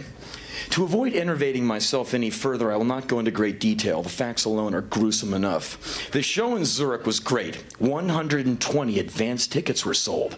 To 0.71 0.85
avoid 0.85 1.15
enervating 1.15 1.67
myself 1.67 2.15
any 2.15 2.31
further, 2.31 2.71
I 2.71 2.77
will 2.77 2.85
not 2.85 3.09
go 3.09 3.19
into 3.19 3.33
great 3.33 3.59
detail. 3.59 4.03
The 4.03 4.09
facts 4.09 4.45
alone 4.45 4.73
are 4.73 4.83
gruesome 4.83 5.35
enough. 5.35 6.09
The 6.13 6.23
show 6.23 6.55
in 6.55 6.65
Zurich 6.65 7.05
was 7.05 7.19
great. 7.19 7.57
120 7.81 8.99
advance 9.01 9.49
tickets 9.49 9.85
were 9.85 9.95
sold. 9.95 10.37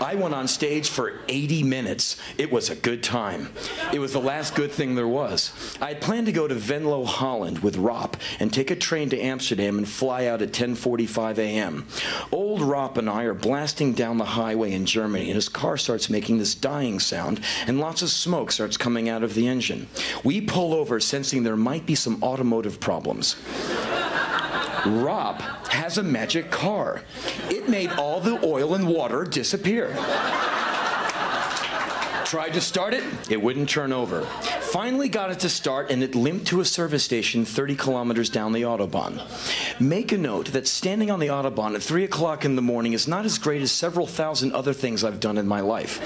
I 0.00 0.14
went 0.14 0.34
on 0.34 0.46
stage 0.46 0.88
for 0.88 1.18
80 1.26 1.64
minutes. 1.64 2.16
It 2.38 2.52
was 2.52 2.70
a 2.70 2.76
good 2.76 3.02
time. 3.02 3.52
It 3.92 3.98
was 3.98 4.12
the 4.12 4.20
last 4.20 4.54
good 4.54 4.70
thing 4.70 4.94
there 4.94 5.08
was. 5.08 5.52
I 5.80 5.88
had 5.88 6.00
planned 6.00 6.26
to 6.26 6.32
go 6.32 6.46
to 6.46 6.54
Venlo, 6.54 7.04
Holland 7.04 7.58
with 7.58 7.76
Rop 7.76 8.16
and 8.38 8.52
take 8.52 8.70
a 8.70 8.76
train 8.76 9.10
to 9.10 9.20
Amsterdam 9.20 9.78
and 9.78 9.88
fly 9.88 10.26
out 10.26 10.42
at 10.42 10.52
10:45 10.52 11.38
a.m. 11.38 11.88
Old 12.30 12.62
Rop 12.62 12.98
and 12.98 13.10
I 13.10 13.24
are 13.24 13.34
blasting 13.34 13.94
down 13.94 14.18
the 14.18 14.24
highway 14.24 14.72
in 14.72 14.86
Germany 14.86 15.26
and 15.26 15.34
his 15.34 15.48
car 15.48 15.76
starts 15.76 16.08
making 16.08 16.38
this 16.38 16.54
dying 16.54 17.00
sound 17.00 17.40
and 17.66 17.80
lots 17.80 18.00
of 18.00 18.10
smoke 18.10 18.52
starts 18.52 18.76
coming 18.76 19.08
out 19.08 19.24
of 19.24 19.34
the 19.34 19.48
engine. 19.48 19.71
We 20.24 20.40
pull 20.40 20.74
over 20.74 21.00
sensing 21.00 21.42
there 21.42 21.56
might 21.56 21.86
be 21.86 21.94
some 21.94 22.22
automotive 22.22 22.80
problems. 22.80 23.36
Rob 24.86 25.40
has 25.68 25.98
a 25.98 26.02
magic 26.02 26.50
car. 26.50 27.02
It 27.48 27.68
made 27.68 27.90
all 27.92 28.20
the 28.20 28.44
oil 28.44 28.74
and 28.74 28.88
water 28.88 29.24
disappear. 29.24 29.94
Tried 32.24 32.54
to 32.54 32.62
start 32.62 32.94
it, 32.94 33.04
it 33.28 33.42
wouldn't 33.42 33.68
turn 33.68 33.92
over. 33.92 34.22
Finally 34.72 35.10
got 35.10 35.30
it 35.30 35.40
to 35.40 35.50
start 35.50 35.90
and 35.90 36.02
it 36.02 36.14
limped 36.14 36.46
to 36.46 36.60
a 36.60 36.64
service 36.64 37.04
station 37.04 37.44
30 37.44 37.76
kilometers 37.76 38.30
down 38.30 38.52
the 38.52 38.62
Autobahn. 38.62 39.20
Make 39.78 40.12
a 40.12 40.18
note 40.18 40.46
that 40.52 40.66
standing 40.66 41.10
on 41.10 41.20
the 41.20 41.26
Autobahn 41.26 41.74
at 41.74 41.82
3 41.82 42.04
o'clock 42.04 42.46
in 42.46 42.56
the 42.56 42.62
morning 42.62 42.94
is 42.94 43.06
not 43.06 43.26
as 43.26 43.36
great 43.36 43.60
as 43.60 43.70
several 43.70 44.06
thousand 44.06 44.54
other 44.54 44.72
things 44.72 45.04
I've 45.04 45.20
done 45.20 45.36
in 45.36 45.46
my 45.46 45.60
life. 45.60 46.00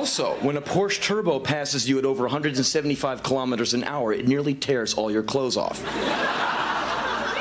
Also, 0.00 0.32
when 0.40 0.56
a 0.56 0.62
Porsche 0.62 0.98
Turbo 1.02 1.38
passes 1.38 1.86
you 1.86 1.98
at 1.98 2.06
over 2.06 2.22
175 2.22 3.22
kilometers 3.22 3.74
an 3.74 3.84
hour, 3.84 4.14
it 4.14 4.26
nearly 4.26 4.54
tears 4.54 4.94
all 4.94 5.10
your 5.10 5.22
clothes 5.22 5.58
off. 5.58 5.78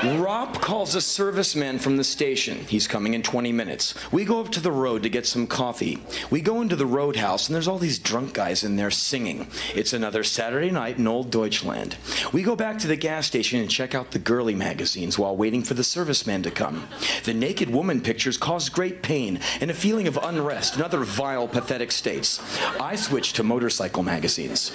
Rob 0.02 0.62
calls 0.62 0.96
a 0.96 1.00
serviceman 1.00 1.78
from 1.78 1.98
the 1.98 2.06
station. 2.06 2.60
He's 2.70 2.88
coming 2.88 3.16
in 3.16 3.22
20 3.22 3.52
minutes. 3.52 3.94
We 4.14 4.24
go 4.24 4.40
up 4.40 4.50
to 4.54 4.62
the 4.62 4.72
road 4.72 5.04
to 5.04 5.10
get 5.10 5.28
some 5.28 5.46
coffee. 5.46 6.00
We 6.30 6.40
go 6.40 6.62
into 6.62 6.78
the 6.78 6.86
roadhouse, 6.86 7.48
and 7.48 7.54
there's 7.54 7.68
all 7.68 7.80
these 7.80 8.00
drunk 8.00 8.34
guys 8.34 8.64
in 8.64 8.78
there 8.78 8.92
singing. 8.92 9.48
It's 9.76 9.92
another 9.92 10.24
Saturday 10.24 10.72
night 10.72 11.00
in 11.00 11.08
Old 11.08 11.32
Deutschland. 11.32 11.98
We 12.32 12.44
go 12.44 12.56
back 12.56 12.80
to 12.80 12.88
the 12.88 12.96
gas 12.96 13.28
station 13.28 13.60
and 13.60 13.70
check 13.70 13.94
out 13.94 14.12
the 14.12 14.20
girly 14.20 14.56
magazines 14.56 15.20
while 15.20 15.36
waiting 15.36 15.64
for 15.64 15.74
the 15.74 15.82
serviceman 15.82 16.44
to 16.44 16.52
come. 16.52 16.88
The 17.26 17.34
naked 17.34 17.70
woman 17.70 18.00
pictures 18.00 18.38
cause 18.38 18.70
great 18.70 19.04
pain 19.04 19.42
and 19.60 19.70
a 19.70 19.74
feeling 19.74 20.08
of 20.08 20.18
unrest 20.24 20.76
and 20.76 20.84
other 20.84 21.04
vile, 21.04 21.48
pathetic 21.48 21.92
states. 21.92 22.40
I 22.80 22.96
switch 22.96 23.34
to 23.34 23.44
motorcycle 23.44 24.04
magazines. 24.04 24.72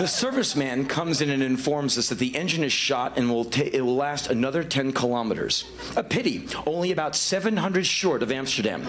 The 0.00 0.06
serviceman 0.06 0.88
comes 0.88 1.20
in 1.20 1.28
and 1.28 1.42
informs 1.42 1.98
us 1.98 2.08
that 2.08 2.18
the 2.18 2.34
engine 2.34 2.64
is 2.64 2.72
shot 2.72 3.18
and 3.18 3.28
will 3.28 3.44
ta- 3.44 3.68
it 3.70 3.82
will 3.82 3.96
last 3.96 4.30
another 4.30 4.64
10 4.64 4.92
kilometers. 4.92 5.64
A 5.94 6.02
pity, 6.02 6.48
only 6.64 6.90
about 6.90 7.14
700 7.14 7.84
short 7.84 8.22
of 8.22 8.32
Amsterdam. 8.32 8.80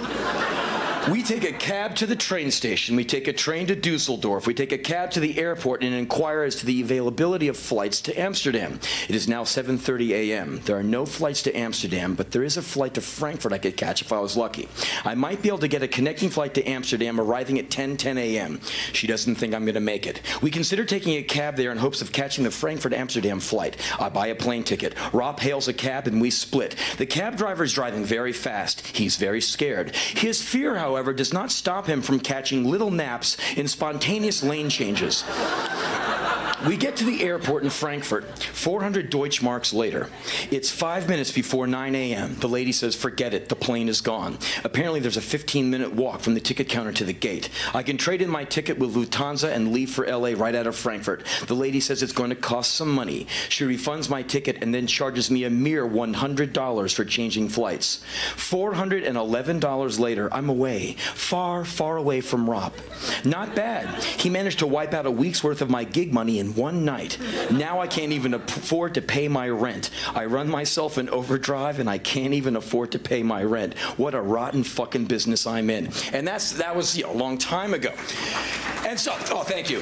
We 1.10 1.24
take 1.24 1.44
a 1.44 1.52
cab 1.52 1.96
to 1.96 2.06
the 2.06 2.16
train 2.16 2.52
station. 2.52 2.96
We 2.96 3.06
take 3.06 3.28
a 3.28 3.34
train 3.34 3.66
to 3.68 3.76
Dusseldorf. 3.76 4.46
We 4.46 4.54
take 4.54 4.72
a 4.72 4.78
cab 4.78 5.10
to 5.12 5.20
the 5.20 5.40
airport 5.40 5.84
and 5.84 5.96
inquire 5.96 6.44
as 6.44 6.58
to 6.58 6.66
the 6.68 6.80
availability 6.80 7.48
of 7.48 7.58
flights 7.58 8.02
to 8.02 8.20
Amsterdam. 8.20 8.80
It 9.10 9.16
is 9.16 9.28
now 9.28 9.44
7:30 9.44 10.12
a.m. 10.12 10.62
There 10.64 10.78
are 10.78 10.84
no 10.84 11.08
flights 11.08 11.42
to 11.44 11.58
Amsterdam, 11.58 12.14
but 12.14 12.30
there 12.30 12.44
is 12.44 12.56
a 12.56 12.62
flight 12.62 12.94
to 12.94 13.02
Frankfurt 13.02 13.52
I 13.52 13.58
could 13.58 13.78
catch 13.78 14.04
if 14.04 14.14
I 14.14 14.20
was 14.20 14.38
lucky. 14.38 14.70
I 15.04 15.16
might 15.16 15.42
be 15.42 15.50
able 15.50 15.58
to 15.60 15.68
get 15.68 15.82
a 15.82 15.88
connecting 15.88 16.30
flight 16.30 16.54
to 16.54 16.70
Amsterdam 16.70 17.20
arriving 17.20 17.58
at 17.58 17.70
10:10 17.70 18.18
a.m. 18.18 18.62
She 18.94 19.08
doesn't 19.08 19.36
think 19.36 19.56
I'm 19.56 19.66
going 19.66 19.74
to 19.74 19.80
make 19.80 20.06
it. 20.06 20.22
We 20.44 20.52
consider 20.52 20.86
taking 20.86 21.18
a 21.18 21.24
cab 21.24 21.56
there 21.56 21.72
in 21.72 21.80
hopes 21.80 22.04
of 22.04 22.12
catching 22.12 22.44
the 22.44 22.52
Frankfurt 22.52 22.94
Amsterdam 22.94 23.40
flight. 23.40 23.76
I 24.00 24.10
buy 24.10 24.28
a 24.28 24.36
plane 24.36 24.64
ticket. 24.64 24.94
Rob 25.14 25.40
hails 25.40 25.68
a 25.68 25.74
cab 25.74 26.06
and 26.06 26.22
we 26.22 26.30
split. 26.30 26.76
The 27.00 27.08
cab 27.08 27.38
driver 27.38 27.64
is 27.64 27.74
driving 27.74 28.06
very 28.06 28.34
fast. 28.34 28.86
He's 28.86 29.16
very 29.16 29.42
scared. 29.42 29.96
His 29.96 30.44
fear, 30.44 30.76
however, 30.76 30.91
does 31.14 31.34
not 31.34 31.52
stop 31.52 31.88
him 31.88 32.02
from 32.02 32.20
catching 32.20 32.70
little 32.70 32.92
naps 32.92 33.38
in 33.56 33.68
spontaneous 33.68 34.44
lane 34.44 34.70
changes. 34.70 35.24
We 36.68 36.78
get 36.78 36.96
to 36.98 37.06
the 37.06 37.24
airport 37.24 37.64
in 37.64 37.72
Frankfurt, 37.72 38.38
400 38.38 39.10
Deutschmarks 39.10 39.74
later. 39.74 40.10
It's 40.52 40.70
five 40.70 41.10
minutes 41.10 41.32
before 41.32 41.66
9 41.66 41.96
a.m. 41.96 42.36
The 42.36 42.48
lady 42.48 42.72
says, 42.72 42.96
Forget 42.96 43.34
it, 43.34 43.50
the 43.50 43.56
plane 43.56 43.90
is 43.90 44.00
gone. 44.00 44.38
Apparently, 44.64 45.00
there's 45.00 45.18
a 45.18 45.22
15 45.22 45.72
minute 45.72 45.94
walk 45.94 46.20
from 46.20 46.36
the 46.36 46.40
ticket 46.40 46.70
counter 46.70 46.92
to 46.92 47.04
the 47.04 47.14
gate. 47.14 47.50
I 47.74 47.82
can 47.82 47.98
trade 47.98 48.22
in 48.22 48.30
my 48.30 48.44
ticket 48.44 48.78
with 48.78 48.94
Lufthansa 48.94 49.52
and 49.52 49.72
leave 49.72 49.90
for 49.90 50.06
LA 50.06 50.34
right 50.36 50.54
out 50.54 50.68
of 50.68 50.76
Frankfurt. 50.76 51.26
The 51.48 51.56
lady 51.56 51.80
says 51.80 52.04
it's 52.04 52.14
going 52.14 52.30
to 52.30 52.36
cost 52.36 52.76
some 52.76 52.94
money. 52.94 53.26
She 53.50 53.64
refunds 53.64 54.08
my 54.08 54.22
ticket 54.22 54.62
and 54.62 54.72
then 54.72 54.86
charges 54.86 55.32
me 55.32 55.46
a 55.46 55.50
mere 55.50 55.88
$100 55.88 56.94
for 56.94 57.06
changing 57.06 57.50
flights. 57.50 58.04
$411 58.36 60.00
later, 60.00 60.32
I'm 60.32 60.50
away, 60.50 60.94
far, 61.16 61.66
far 61.66 61.98
away 61.98 62.22
from 62.22 62.48
Rob. 62.48 62.74
Not 63.26 63.56
bad. 63.56 64.04
He 64.04 64.30
managed 64.30 64.60
to 64.60 64.68
wipe 64.68 64.94
out 64.94 65.08
a 65.08 65.12
week's 65.12 65.44
worth 65.44 65.64
of 65.64 65.70
my 65.72 65.86
gig 65.86 66.14
money 66.14 66.40
one 66.56 66.86
night. 66.86 67.18
Now 67.52 67.80
I 67.80 67.88
can't 67.88 68.12
even 68.12 68.34
afford 68.34 68.94
to 68.96 69.02
pay 69.02 69.28
my 69.28 69.50
rent. 69.50 69.90
I 70.14 70.26
run 70.26 70.50
myself 70.50 70.98
in 70.98 71.10
overdrive 71.10 71.80
and 71.80 71.90
I 71.90 71.98
can't 71.98 72.34
even 72.34 72.56
afford 72.56 72.92
to 72.94 73.00
pay 73.00 73.24
my 73.24 73.44
rent. 73.44 73.78
What 73.98 74.14
a 74.16 74.22
rotten 74.22 74.64
fucking 74.64 75.06
business 75.06 75.48
I'm 75.48 75.70
in. 75.70 75.90
And 76.14 76.28
that's 76.28 76.54
that 76.54 76.76
was 76.76 76.98
you 76.98 77.04
know, 77.04 77.12
a 77.12 77.14
long 77.14 77.38
time 77.38 77.74
ago. 77.74 77.94
And 78.86 79.00
so, 79.00 79.14
oh, 79.32 79.44
thank 79.44 79.70
you. 79.70 79.82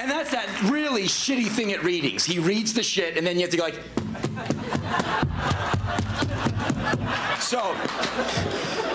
And 0.00 0.10
that's 0.10 0.30
that 0.30 0.48
really 0.70 1.04
shitty 1.04 1.48
thing 1.48 1.72
at 1.72 1.82
readings. 1.82 2.24
He 2.24 2.38
reads 2.38 2.74
the 2.74 2.82
shit 2.82 3.16
and 3.16 3.26
then 3.26 3.36
you 3.36 3.42
have 3.42 3.50
to 3.50 3.56
go 3.56 3.64
like 3.64 3.80
So, 7.42 7.76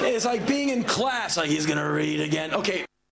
it's 0.02 0.26
like 0.26 0.48
being 0.48 0.70
in 0.70 0.84
class, 0.84 1.38
like 1.38 1.50
he's 1.50 1.66
gonna 1.66 1.92
read 1.92 2.22
again. 2.22 2.54
Okay. 2.54 2.86